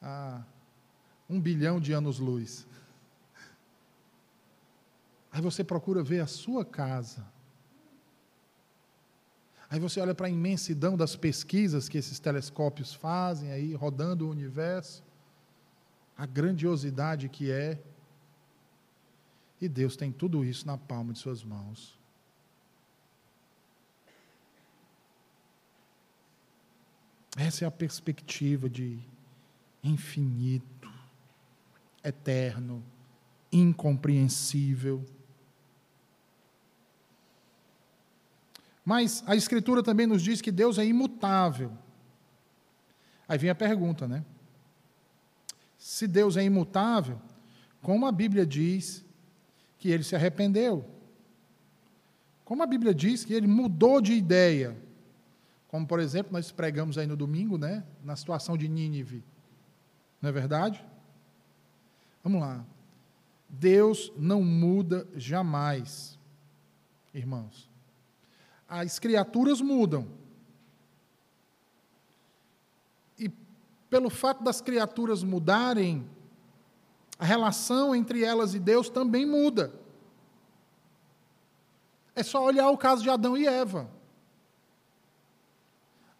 a 0.00 0.42
um 1.28 1.40
bilhão 1.40 1.80
de 1.80 1.92
anos-luz. 1.92 2.66
Aí 5.30 5.40
você 5.40 5.64
procura 5.64 6.02
ver 6.02 6.20
a 6.20 6.26
sua 6.26 6.64
casa. 6.64 7.26
Aí 9.70 9.80
você 9.80 9.98
olha 9.98 10.14
para 10.14 10.26
a 10.26 10.30
imensidão 10.30 10.94
das 10.94 11.16
pesquisas 11.16 11.88
que 11.88 11.96
esses 11.96 12.18
telescópios 12.18 12.92
fazem 12.92 13.50
aí, 13.50 13.74
rodando 13.74 14.26
o 14.26 14.30
universo, 14.30 15.02
a 16.14 16.26
grandiosidade 16.26 17.30
que 17.30 17.50
é. 17.50 17.82
E 19.58 19.66
Deus 19.68 19.96
tem 19.96 20.12
tudo 20.12 20.44
isso 20.44 20.66
na 20.66 20.76
palma 20.76 21.14
de 21.14 21.18
suas 21.18 21.42
mãos. 21.42 21.98
Essa 27.36 27.64
é 27.64 27.68
a 27.68 27.70
perspectiva 27.70 28.68
de 28.68 28.98
infinito, 29.82 30.90
eterno, 32.04 32.82
incompreensível. 33.50 35.04
Mas 38.84 39.22
a 39.26 39.34
Escritura 39.34 39.82
também 39.82 40.06
nos 40.06 40.22
diz 40.22 40.40
que 40.40 40.50
Deus 40.50 40.78
é 40.78 40.84
imutável. 40.84 41.72
Aí 43.28 43.38
vem 43.38 43.50
a 43.50 43.54
pergunta, 43.54 44.06
né? 44.06 44.24
Se 45.78 46.06
Deus 46.06 46.36
é 46.36 46.44
imutável, 46.44 47.20
como 47.80 48.06
a 48.06 48.12
Bíblia 48.12 48.44
diz 48.44 49.04
que 49.78 49.90
ele 49.90 50.04
se 50.04 50.14
arrependeu? 50.14 50.88
Como 52.44 52.62
a 52.62 52.66
Bíblia 52.66 52.94
diz 52.94 53.24
que 53.24 53.32
ele 53.32 53.46
mudou 53.46 54.00
de 54.00 54.12
ideia? 54.12 54.76
Como, 55.72 55.86
por 55.86 56.00
exemplo, 56.00 56.34
nós 56.34 56.52
pregamos 56.52 56.98
aí 56.98 57.06
no 57.06 57.16
domingo, 57.16 57.56
né? 57.56 57.82
Na 58.04 58.14
situação 58.14 58.58
de 58.58 58.68
Nínive. 58.68 59.24
Não 60.20 60.28
é 60.28 60.32
verdade? 60.32 60.84
Vamos 62.22 62.42
lá. 62.42 62.62
Deus 63.48 64.12
não 64.18 64.42
muda 64.42 65.08
jamais, 65.16 66.18
irmãos. 67.14 67.70
As 68.68 68.98
criaturas 68.98 69.62
mudam. 69.62 70.06
E 73.18 73.30
pelo 73.88 74.10
fato 74.10 74.44
das 74.44 74.60
criaturas 74.60 75.22
mudarem, 75.22 76.06
a 77.18 77.24
relação 77.24 77.94
entre 77.94 78.22
elas 78.22 78.54
e 78.54 78.58
Deus 78.58 78.90
também 78.90 79.24
muda. 79.24 79.72
É 82.14 82.22
só 82.22 82.44
olhar 82.44 82.68
o 82.68 82.76
caso 82.76 83.02
de 83.02 83.08
Adão 83.08 83.38
e 83.38 83.46
Eva. 83.46 84.01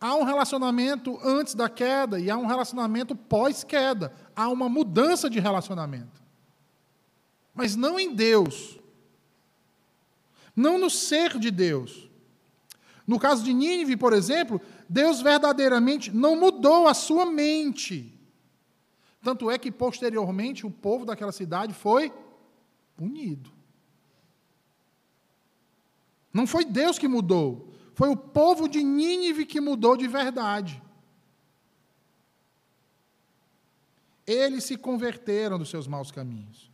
Há 0.03 0.16
um 0.16 0.24
relacionamento 0.24 1.16
antes 1.22 1.55
da 1.55 1.68
queda 1.68 2.18
e 2.18 2.28
há 2.28 2.36
um 2.36 2.46
relacionamento 2.46 3.14
pós-queda. 3.14 4.12
Há 4.34 4.48
uma 4.48 4.68
mudança 4.68 5.30
de 5.30 5.38
relacionamento. 5.38 6.20
Mas 7.55 7.76
não 7.76 8.00
em 8.00 8.12
Deus. 8.12 8.80
Não 10.57 10.76
no 10.76 10.90
ser 10.90 11.38
de 11.38 11.53
Deus. 11.53 12.11
No 13.07 13.16
caso 13.16 13.44
de 13.44 13.55
Nínive, 13.55 13.96
por 13.96 14.12
exemplo, 14.12 14.61
Deus 14.88 15.22
verdadeiramente 15.22 16.11
não 16.11 16.34
mudou 16.34 16.88
a 16.88 16.94
sua 16.94 17.24
mente. 17.24 18.12
Tanto 19.22 19.48
é 19.48 19.57
que, 19.57 19.70
posteriormente, 19.70 20.66
o 20.66 20.70
povo 20.70 21.07
daquela 21.07 21.30
cidade 21.30 21.72
foi 21.72 22.12
punido. 22.96 23.53
Não 26.32 26.44
foi 26.44 26.64
Deus 26.64 26.98
que 26.98 27.07
mudou, 27.07 27.71
foi 28.03 28.11
o 28.11 28.16
povo 28.16 28.68
de 28.68 28.82
Nínive 28.82 29.46
que 29.46 29.61
mudou 29.61 29.96
de 29.96 30.09
verdade. 30.09 30.82
Eles 34.26 34.64
se 34.64 34.76
converteram 34.76 35.57
dos 35.57 35.70
seus 35.70 35.86
maus 35.86 36.11
caminhos. 36.11 36.68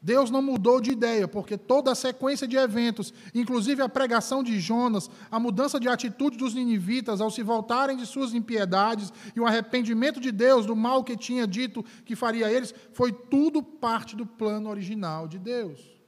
Deus 0.00 0.30
não 0.30 0.40
mudou 0.40 0.80
de 0.80 0.92
ideia, 0.92 1.28
porque 1.28 1.58
toda 1.58 1.92
a 1.92 1.94
sequência 1.94 2.48
de 2.48 2.56
eventos, 2.56 3.12
inclusive 3.34 3.82
a 3.82 3.88
pregação 3.88 4.42
de 4.42 4.58
Jonas, 4.58 5.10
a 5.30 5.38
mudança 5.38 5.78
de 5.78 5.90
atitude 5.90 6.38
dos 6.38 6.54
ninivitas 6.54 7.20
ao 7.20 7.30
se 7.30 7.42
voltarem 7.42 7.98
de 7.98 8.06
suas 8.06 8.32
impiedades 8.32 9.12
e 9.36 9.40
o 9.40 9.46
arrependimento 9.46 10.18
de 10.18 10.32
Deus 10.32 10.64
do 10.64 10.74
mal 10.74 11.04
que 11.04 11.18
tinha 11.18 11.46
dito 11.46 11.84
que 12.02 12.16
faria 12.16 12.46
a 12.46 12.50
eles, 12.50 12.74
foi 12.94 13.12
tudo 13.12 13.62
parte 13.62 14.16
do 14.16 14.24
plano 14.24 14.70
original 14.70 15.28
de 15.28 15.38
Deus. 15.38 15.99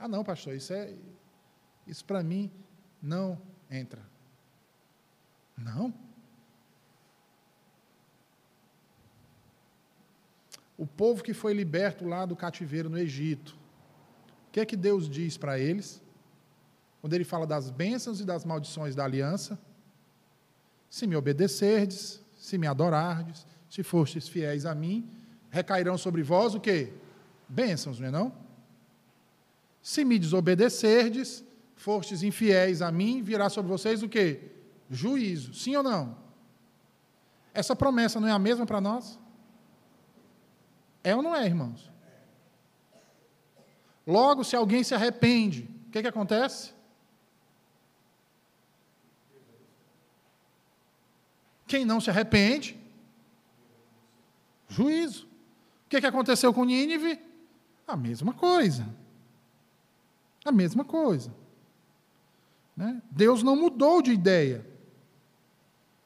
Ah, 0.00 0.08
não, 0.08 0.24
pastor, 0.24 0.54
isso 0.54 0.72
é 0.72 0.94
isso 1.86 2.04
para 2.06 2.22
mim 2.22 2.50
não 3.02 3.38
entra. 3.70 4.00
Não. 5.58 5.92
O 10.78 10.86
povo 10.86 11.22
que 11.22 11.34
foi 11.34 11.52
liberto 11.52 12.06
lá 12.06 12.24
do 12.24 12.34
cativeiro 12.34 12.88
no 12.88 12.98
Egito, 12.98 13.58
o 14.48 14.50
que 14.52 14.60
é 14.60 14.64
que 14.64 14.76
Deus 14.76 15.08
diz 15.08 15.36
para 15.36 15.58
eles? 15.58 16.02
Quando 17.02 17.12
ele 17.12 17.24
fala 17.24 17.46
das 17.46 17.68
bênçãos 17.68 18.20
e 18.20 18.24
das 18.24 18.44
maldições 18.44 18.94
da 18.94 19.04
aliança, 19.04 19.58
se 20.88 21.06
me 21.06 21.14
obedecerdes, 21.14 22.22
se 22.34 22.56
me 22.56 22.66
adorardes, 22.66 23.46
se 23.68 23.82
fostes 23.82 24.26
fiéis 24.28 24.64
a 24.64 24.74
mim, 24.74 25.10
recairão 25.50 25.98
sobre 25.98 26.22
vós 26.22 26.54
o 26.54 26.60
quê? 26.60 26.92
Bênçãos, 27.46 28.00
não 28.00 28.08
é 28.08 28.10
não? 28.10 28.49
Se 29.82 30.04
me 30.04 30.18
desobedecerdes, 30.18 31.44
fostes 31.74 32.22
infiéis 32.22 32.82
a 32.82 32.92
mim, 32.92 33.22
virá 33.22 33.48
sobre 33.48 33.70
vocês 33.70 34.02
o 34.02 34.08
quê? 34.08 34.50
Juízo. 34.90 35.54
Sim 35.54 35.76
ou 35.76 35.82
não? 35.82 36.18
Essa 37.54 37.74
promessa 37.74 38.20
não 38.20 38.28
é 38.28 38.32
a 38.32 38.38
mesma 38.38 38.66
para 38.66 38.80
nós? 38.80 39.18
É 41.02 41.16
ou 41.16 41.22
não 41.22 41.34
é, 41.34 41.46
irmãos? 41.46 41.90
Logo, 44.06 44.44
se 44.44 44.54
alguém 44.56 44.82
se 44.82 44.94
arrepende, 44.94 45.68
o 45.86 45.90
que, 45.90 46.02
que 46.02 46.08
acontece? 46.08 46.72
Quem 51.66 51.84
não 51.84 52.00
se 52.00 52.10
arrepende, 52.10 52.76
juízo. 54.68 55.26
O 55.86 55.88
que, 55.88 56.00
que 56.00 56.06
aconteceu 56.06 56.52
com 56.52 56.64
Nínive? 56.64 57.20
A 57.86 57.96
mesma 57.96 58.32
coisa. 58.32 58.86
A 60.44 60.52
mesma 60.52 60.84
coisa. 60.84 61.32
Né? 62.76 63.02
Deus 63.10 63.42
não 63.42 63.56
mudou 63.56 64.00
de 64.00 64.12
ideia. 64.12 64.66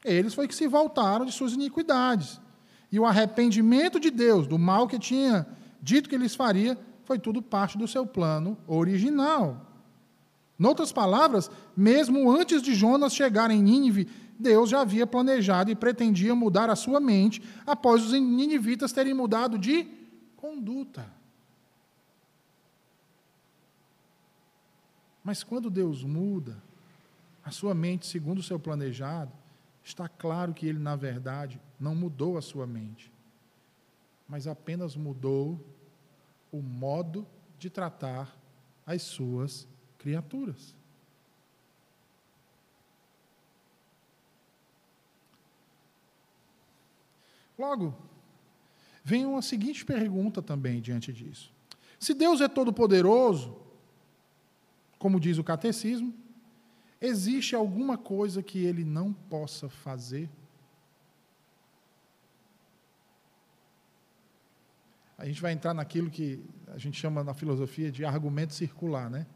Eles 0.04 0.34
foi 0.34 0.48
que 0.48 0.54
se 0.54 0.66
voltaram 0.66 1.24
de 1.24 1.32
suas 1.32 1.52
iniquidades. 1.52 2.40
E 2.90 2.98
o 2.98 3.06
arrependimento 3.06 3.98
de 3.98 4.10
Deus 4.10 4.46
do 4.46 4.58
mal 4.58 4.86
que 4.86 4.98
tinha 4.98 5.46
dito 5.80 6.08
que 6.08 6.14
eles 6.14 6.34
faria 6.34 6.78
foi 7.04 7.18
tudo 7.18 7.42
parte 7.42 7.78
do 7.78 7.86
seu 7.86 8.06
plano 8.06 8.56
original. 8.66 9.70
Noutras 10.58 10.92
palavras, 10.92 11.50
mesmo 11.76 12.30
antes 12.30 12.62
de 12.62 12.74
Jonas 12.74 13.14
chegar 13.14 13.50
em 13.50 13.62
Nínive, 13.62 14.08
Deus 14.38 14.70
já 14.70 14.80
havia 14.80 15.06
planejado 15.06 15.70
e 15.70 15.74
pretendia 15.74 16.34
mudar 16.34 16.70
a 16.70 16.76
sua 16.76 17.00
mente 17.00 17.42
após 17.66 18.04
os 18.04 18.12
ninivitas 18.12 18.92
terem 18.92 19.14
mudado 19.14 19.58
de 19.58 19.86
conduta. 20.36 21.13
Mas 25.24 25.42
quando 25.42 25.70
Deus 25.70 26.04
muda 26.04 26.62
a 27.42 27.50
sua 27.50 27.74
mente 27.74 28.06
segundo 28.06 28.38
o 28.40 28.42
seu 28.42 28.60
planejado, 28.60 29.32
está 29.82 30.06
claro 30.06 30.52
que 30.52 30.66
ele, 30.66 30.78
na 30.78 30.94
verdade, 30.94 31.58
não 31.80 31.94
mudou 31.94 32.36
a 32.36 32.42
sua 32.42 32.66
mente, 32.66 33.10
mas 34.28 34.46
apenas 34.46 34.94
mudou 34.94 35.58
o 36.52 36.60
modo 36.60 37.26
de 37.58 37.70
tratar 37.70 38.36
as 38.86 39.02
suas 39.02 39.66
criaturas. 39.98 40.74
Logo, 47.58 47.94
vem 49.02 49.24
uma 49.24 49.40
seguinte 49.40 49.84
pergunta 49.84 50.42
também 50.42 50.80
diante 50.82 51.12
disso. 51.12 51.52
Se 51.98 52.12
Deus 52.12 52.40
é 52.40 52.48
todo-poderoso, 52.48 53.63
como 55.04 55.20
diz 55.20 55.36
o 55.36 55.44
catecismo, 55.44 56.14
existe 56.98 57.54
alguma 57.54 57.98
coisa 57.98 58.42
que 58.42 58.64
ele 58.64 58.86
não 58.86 59.12
possa 59.12 59.68
fazer? 59.68 60.30
A 65.18 65.26
gente 65.26 65.42
vai 65.42 65.52
entrar 65.52 65.74
naquilo 65.74 66.08
que 66.08 66.42
a 66.68 66.78
gente 66.78 66.98
chama 66.98 67.22
na 67.22 67.34
filosofia 67.34 67.92
de 67.92 68.02
argumento 68.02 68.54
circular, 68.54 69.10
né? 69.10 69.26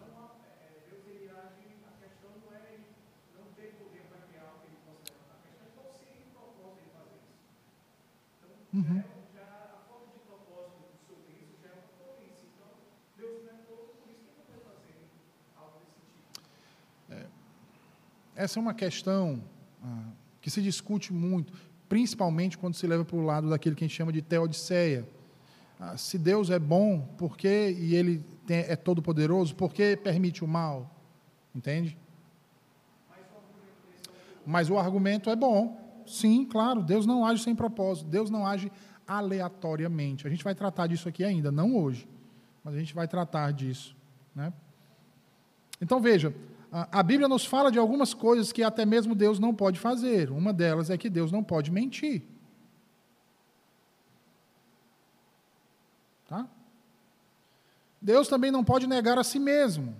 não 0.00 0.06
há, 0.16 0.32
é, 0.64 0.80
Deus 0.88 1.04
ele 1.08 1.28
age, 1.28 1.76
a 1.84 1.92
questão 2.00 2.30
não 2.40 2.56
é 2.56 2.72
ele 2.72 2.88
não 3.36 3.52
ter 3.52 3.76
poder 3.76 4.00
para 4.08 4.24
criar 4.24 4.48
algo 4.48 4.64
que 4.64 4.68
ele 4.72 4.80
possa 4.80 5.12
levantar. 5.12 5.36
A 5.36 5.44
questão 5.44 5.68
é 5.68 5.70
qual 5.76 5.92
seria 5.92 6.24
o 6.24 6.32
propósito 6.32 6.88
de 6.88 6.96
fazer 6.96 7.20
isso. 7.20 7.44
Então, 8.40 8.80
Uhum. 8.80 9.04
Já 9.36 9.76
a 9.76 9.84
falta 9.84 10.08
de 10.08 10.20
propósito 10.24 10.88
sobre 11.04 11.36
isso 11.36 11.52
já 11.60 11.68
é 11.68 11.72
uma 11.76 11.92
tolice. 12.00 12.48
Então, 12.56 12.72
Deus 13.20 13.44
não 13.44 13.52
é 13.52 13.56
todo, 13.68 13.92
por 14.00 14.08
isso 14.08 14.24
que 14.24 14.30
ele 14.32 14.40
não 14.40 14.48
vai 14.48 14.72
fazer 14.72 14.96
algo 15.60 15.76
desse 15.84 16.00
tipo. 16.00 16.32
Essa 18.46 18.60
é 18.60 18.62
uma 18.62 18.74
questão 18.74 19.42
ah, 19.82 20.04
que 20.40 20.48
se 20.50 20.62
discute 20.62 21.12
muito, 21.12 21.52
principalmente 21.88 22.56
quando 22.56 22.74
se 22.74 22.86
leva 22.86 23.04
para 23.04 23.16
o 23.16 23.24
lado 23.24 23.50
daquilo 23.50 23.74
que 23.74 23.82
a 23.82 23.88
gente 23.88 23.96
chama 23.96 24.12
de 24.12 24.22
teodiceia. 24.22 25.04
Ah, 25.80 25.96
se 25.96 26.16
Deus 26.16 26.48
é 26.48 26.56
bom, 26.56 27.00
por 27.18 27.36
que, 27.36 27.70
e 27.76 27.96
Ele 27.96 28.22
tem- 28.46 28.58
é 28.68 28.76
todo 28.76 29.02
poderoso, 29.02 29.56
por 29.56 29.74
que 29.74 29.96
permite 29.96 30.44
o 30.44 30.46
mal? 30.46 30.88
Entende? 31.52 31.98
Mas 34.46 34.70
o 34.70 34.78
argumento 34.78 35.28
é 35.28 35.34
bom. 35.34 36.04
Sim, 36.06 36.44
claro, 36.44 36.84
Deus 36.84 37.04
não 37.04 37.26
age 37.26 37.42
sem 37.42 37.52
propósito, 37.52 38.08
Deus 38.08 38.30
não 38.30 38.46
age 38.46 38.70
aleatoriamente. 39.08 40.24
A 40.24 40.30
gente 40.30 40.44
vai 40.44 40.54
tratar 40.54 40.86
disso 40.86 41.08
aqui 41.08 41.24
ainda, 41.24 41.50
não 41.50 41.76
hoje, 41.76 42.08
mas 42.62 42.76
a 42.76 42.78
gente 42.78 42.94
vai 42.94 43.08
tratar 43.08 43.52
disso. 43.52 43.96
Né? 44.32 44.52
Então 45.80 46.00
veja, 46.00 46.32
a 46.72 47.02
Bíblia 47.02 47.28
nos 47.28 47.44
fala 47.44 47.70
de 47.70 47.78
algumas 47.78 48.12
coisas 48.12 48.52
que 48.52 48.62
até 48.62 48.84
mesmo 48.84 49.14
Deus 49.14 49.38
não 49.38 49.54
pode 49.54 49.78
fazer. 49.78 50.30
Uma 50.30 50.52
delas 50.52 50.90
é 50.90 50.98
que 50.98 51.08
Deus 51.08 51.32
não 51.32 51.42
pode 51.42 51.70
mentir. 51.70 52.22
Tá? 56.28 56.46
Deus 58.02 58.28
também 58.28 58.50
não 58.50 58.64
pode 58.64 58.86
negar 58.86 59.18
a 59.18 59.24
si 59.24 59.38
mesmo. 59.38 59.96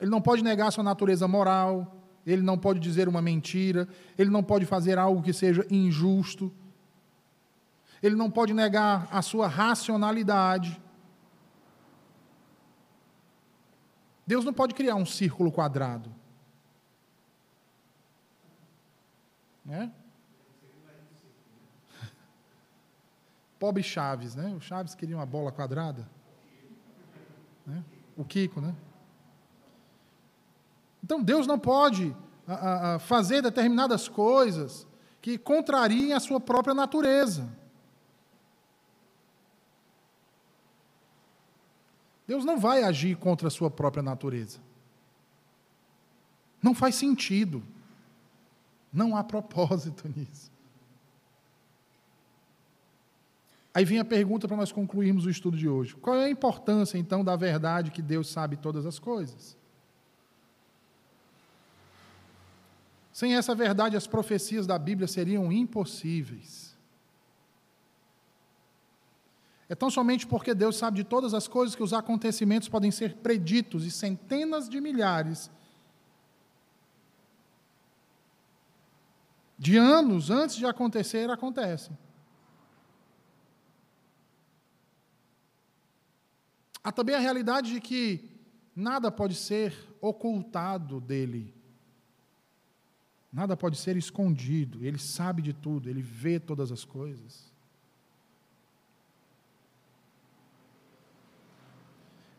Ele 0.00 0.10
não 0.10 0.20
pode 0.20 0.42
negar 0.42 0.70
sua 0.70 0.82
natureza 0.82 1.28
moral, 1.28 1.96
ele 2.26 2.42
não 2.42 2.58
pode 2.58 2.80
dizer 2.80 3.06
uma 3.08 3.20
mentira, 3.20 3.88
ele 4.16 4.30
não 4.30 4.42
pode 4.42 4.64
fazer 4.64 4.98
algo 4.98 5.22
que 5.22 5.32
seja 5.32 5.66
injusto, 5.70 6.52
ele 8.02 8.16
não 8.16 8.30
pode 8.30 8.54
negar 8.54 9.08
a 9.10 9.20
sua 9.20 9.46
racionalidade. 9.46 10.80
Deus 14.30 14.44
não 14.44 14.52
pode 14.52 14.74
criar 14.74 14.94
um 14.94 15.04
círculo 15.04 15.50
quadrado. 15.50 16.14
Né? 19.64 19.90
Pobre 23.58 23.82
Chaves, 23.82 24.36
né? 24.36 24.54
O 24.56 24.60
Chaves 24.60 24.94
queria 24.94 25.16
uma 25.16 25.26
bola 25.26 25.50
quadrada. 25.50 26.08
Né? 27.66 27.82
O 28.16 28.24
Kiko, 28.24 28.60
né? 28.60 28.72
Então 31.02 31.20
Deus 31.20 31.44
não 31.48 31.58
pode 31.58 32.14
a, 32.46 32.54
a, 32.54 32.94
a, 32.94 32.98
fazer 33.00 33.42
determinadas 33.42 34.06
coisas 34.06 34.86
que 35.20 35.38
contrariem 35.38 36.12
a 36.12 36.20
sua 36.20 36.38
própria 36.38 36.72
natureza. 36.72 37.48
Deus 42.30 42.44
não 42.44 42.60
vai 42.60 42.84
agir 42.84 43.16
contra 43.16 43.48
a 43.48 43.50
sua 43.50 43.68
própria 43.68 44.04
natureza. 44.04 44.60
Não 46.62 46.72
faz 46.76 46.94
sentido. 46.94 47.60
Não 48.92 49.16
há 49.16 49.24
propósito 49.24 50.06
nisso. 50.16 50.48
Aí 53.74 53.84
vem 53.84 53.98
a 53.98 54.04
pergunta 54.04 54.46
para 54.46 54.56
nós 54.56 54.70
concluirmos 54.70 55.26
o 55.26 55.30
estudo 55.30 55.56
de 55.58 55.68
hoje: 55.68 55.96
qual 55.96 56.14
é 56.14 56.26
a 56.26 56.30
importância 56.30 56.96
então 56.96 57.24
da 57.24 57.34
verdade 57.34 57.90
que 57.90 58.00
Deus 58.00 58.28
sabe 58.28 58.56
todas 58.56 58.86
as 58.86 59.00
coisas? 59.00 59.56
Sem 63.12 63.34
essa 63.34 63.56
verdade, 63.56 63.96
as 63.96 64.06
profecias 64.06 64.68
da 64.68 64.78
Bíblia 64.78 65.08
seriam 65.08 65.50
impossíveis. 65.50 66.69
É 69.70 69.74
tão 69.76 69.88
somente 69.88 70.26
porque 70.26 70.52
Deus 70.52 70.76
sabe 70.76 70.96
de 70.96 71.04
todas 71.04 71.32
as 71.32 71.46
coisas 71.46 71.76
que 71.76 71.82
os 71.82 71.92
acontecimentos 71.92 72.68
podem 72.68 72.90
ser 72.90 73.14
preditos 73.18 73.86
e 73.86 73.90
centenas 73.90 74.68
de 74.68 74.80
milhares 74.80 75.48
de 79.56 79.76
anos 79.76 80.28
antes 80.28 80.56
de 80.56 80.66
acontecer 80.66 81.30
acontecem. 81.30 81.96
Há 86.82 86.90
também 86.90 87.14
a 87.14 87.20
realidade 87.20 87.70
de 87.70 87.80
que 87.80 88.28
nada 88.74 89.08
pode 89.12 89.36
ser 89.36 89.72
ocultado 90.00 91.00
dele. 91.00 91.54
Nada 93.32 93.56
pode 93.56 93.76
ser 93.76 93.96
escondido. 93.96 94.84
Ele 94.84 94.98
sabe 94.98 95.42
de 95.42 95.52
tudo, 95.52 95.88
ele 95.88 96.02
vê 96.02 96.40
todas 96.40 96.72
as 96.72 96.84
coisas. 96.84 97.49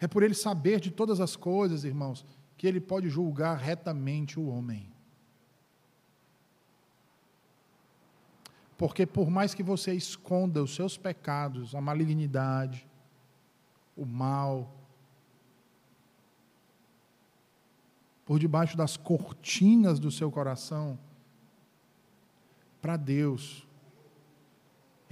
É 0.02 0.08
por 0.08 0.24
ele 0.24 0.34
saber 0.34 0.80
de 0.80 0.90
todas 0.90 1.22
as 1.22 1.36
coisas, 1.36 1.84
irmãos, 1.84 2.26
que 2.58 2.66
ele 2.66 2.82
pode 2.82 3.08
julgar 3.08 3.56
retamente 3.56 4.40
o 4.40 4.48
homem. 4.48 4.92
Porque 8.76 9.06
por 9.06 9.30
mais 9.30 9.54
que 9.54 9.62
você 9.62 9.94
esconda 9.94 10.64
os 10.64 10.74
seus 10.74 10.98
pecados, 10.98 11.76
a 11.76 11.80
malignidade, 11.80 12.88
o 13.96 14.04
mal, 14.04 14.74
por 18.26 18.40
debaixo 18.40 18.76
das 18.76 18.98
cortinas 18.98 20.00
do 20.00 20.10
seu 20.10 20.32
coração, 20.32 20.98
para 22.82 22.98
Deus, 22.98 23.68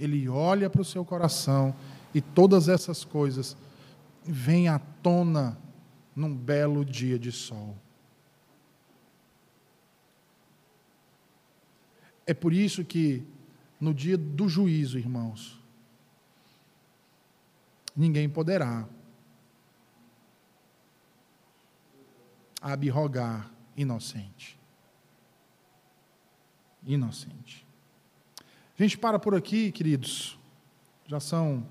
Ele 0.00 0.28
olha 0.28 0.68
para 0.68 0.82
o 0.82 0.84
seu 0.84 1.04
coração 1.04 1.72
e 2.12 2.20
todas 2.20 2.68
essas 2.68 3.04
coisas 3.04 3.56
vêm 4.30 4.68
à 4.68 4.78
tona 4.78 5.58
num 6.14 6.34
belo 6.34 6.84
dia 6.84 7.18
de 7.18 7.32
sol. 7.32 7.76
É 12.26 12.34
por 12.34 12.52
isso 12.52 12.84
que 12.84 13.26
no 13.80 13.92
dia 13.92 14.16
do 14.16 14.48
juízo, 14.48 14.98
irmãos, 14.98 15.60
ninguém 17.96 18.28
poderá 18.28 18.86
abrogar 22.60 23.50
inocente. 23.76 24.58
Inocente. 26.84 27.66
A 28.78 28.82
gente 28.82 28.96
para 28.96 29.18
por 29.18 29.34
aqui, 29.34 29.72
queridos. 29.72 30.38
Já 31.06 31.18
são 31.18 31.66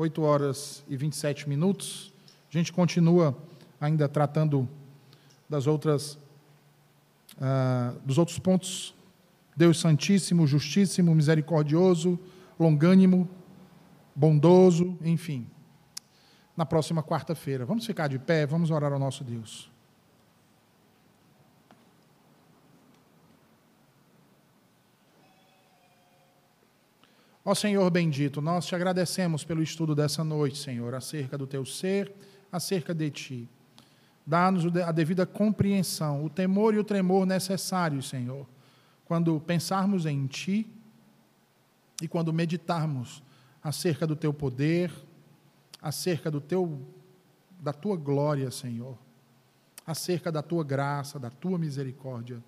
8 0.00 0.22
horas 0.22 0.82
e 0.88 0.96
27 0.96 1.46
minutos. 1.46 2.10
A 2.48 2.56
gente 2.56 2.72
continua 2.72 3.36
ainda 3.78 4.08
tratando 4.08 4.66
das 5.46 5.66
outras, 5.66 6.14
uh, 7.36 7.98
dos 8.02 8.16
outros 8.16 8.38
pontos. 8.38 8.94
Deus 9.54 9.78
Santíssimo, 9.78 10.46
Justíssimo, 10.46 11.14
Misericordioso, 11.14 12.18
Longânimo, 12.58 13.28
Bondoso, 14.16 14.96
enfim. 15.02 15.46
Na 16.56 16.64
próxima 16.64 17.02
quarta-feira. 17.02 17.66
Vamos 17.66 17.84
ficar 17.84 18.08
de 18.08 18.18
pé, 18.18 18.46
vamos 18.46 18.70
orar 18.70 18.94
ao 18.94 18.98
nosso 18.98 19.22
Deus. 19.22 19.69
Ó 27.44 27.54
Senhor 27.54 27.90
bendito, 27.90 28.40
nós 28.42 28.66
te 28.66 28.74
agradecemos 28.74 29.44
pelo 29.44 29.62
estudo 29.62 29.94
dessa 29.94 30.22
noite, 30.22 30.58
Senhor, 30.58 30.94
acerca 30.94 31.38
do 31.38 31.46
teu 31.46 31.64
ser, 31.64 32.12
acerca 32.52 32.94
de 32.94 33.10
ti. 33.10 33.48
Dá-nos 34.26 34.66
a 34.76 34.92
devida 34.92 35.24
compreensão, 35.24 36.24
o 36.24 36.28
temor 36.28 36.74
e 36.74 36.78
o 36.78 36.84
tremor 36.84 37.24
necessários, 37.24 38.08
Senhor, 38.08 38.46
quando 39.06 39.40
pensarmos 39.40 40.04
em 40.04 40.26
ti 40.26 40.70
e 42.02 42.06
quando 42.06 42.32
meditarmos 42.32 43.22
acerca 43.62 44.06
do 44.06 44.14
teu 44.14 44.32
poder, 44.32 44.92
acerca 45.80 46.30
do 46.30 46.40
teu 46.40 46.80
da 47.58 47.72
tua 47.72 47.96
glória, 47.96 48.50
Senhor, 48.50 48.96
acerca 49.86 50.30
da 50.30 50.42
tua 50.42 50.64
graça, 50.64 51.18
da 51.18 51.30
tua 51.30 51.58
misericórdia, 51.58 52.42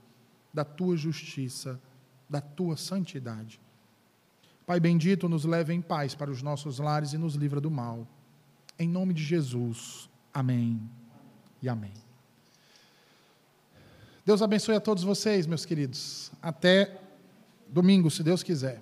da 0.52 0.64
tua 0.64 0.96
justiça, 0.96 1.80
da 2.28 2.40
tua 2.40 2.76
santidade. 2.76 3.60
Pai 4.66 4.78
bendito, 4.78 5.28
nos 5.28 5.44
leve 5.44 5.72
em 5.72 5.80
paz 5.80 6.14
para 6.14 6.30
os 6.30 6.42
nossos 6.42 6.78
lares 6.78 7.12
e 7.12 7.18
nos 7.18 7.34
livra 7.34 7.60
do 7.60 7.70
mal. 7.70 8.06
Em 8.78 8.88
nome 8.88 9.12
de 9.12 9.22
Jesus. 9.22 10.08
Amém 10.32 10.80
e 11.60 11.68
amém. 11.68 11.92
Deus 14.24 14.40
abençoe 14.40 14.76
a 14.76 14.80
todos 14.80 15.02
vocês, 15.02 15.46
meus 15.46 15.64
queridos. 15.64 16.30
Até 16.40 17.00
domingo, 17.68 18.10
se 18.10 18.22
Deus 18.22 18.42
quiser. 18.42 18.80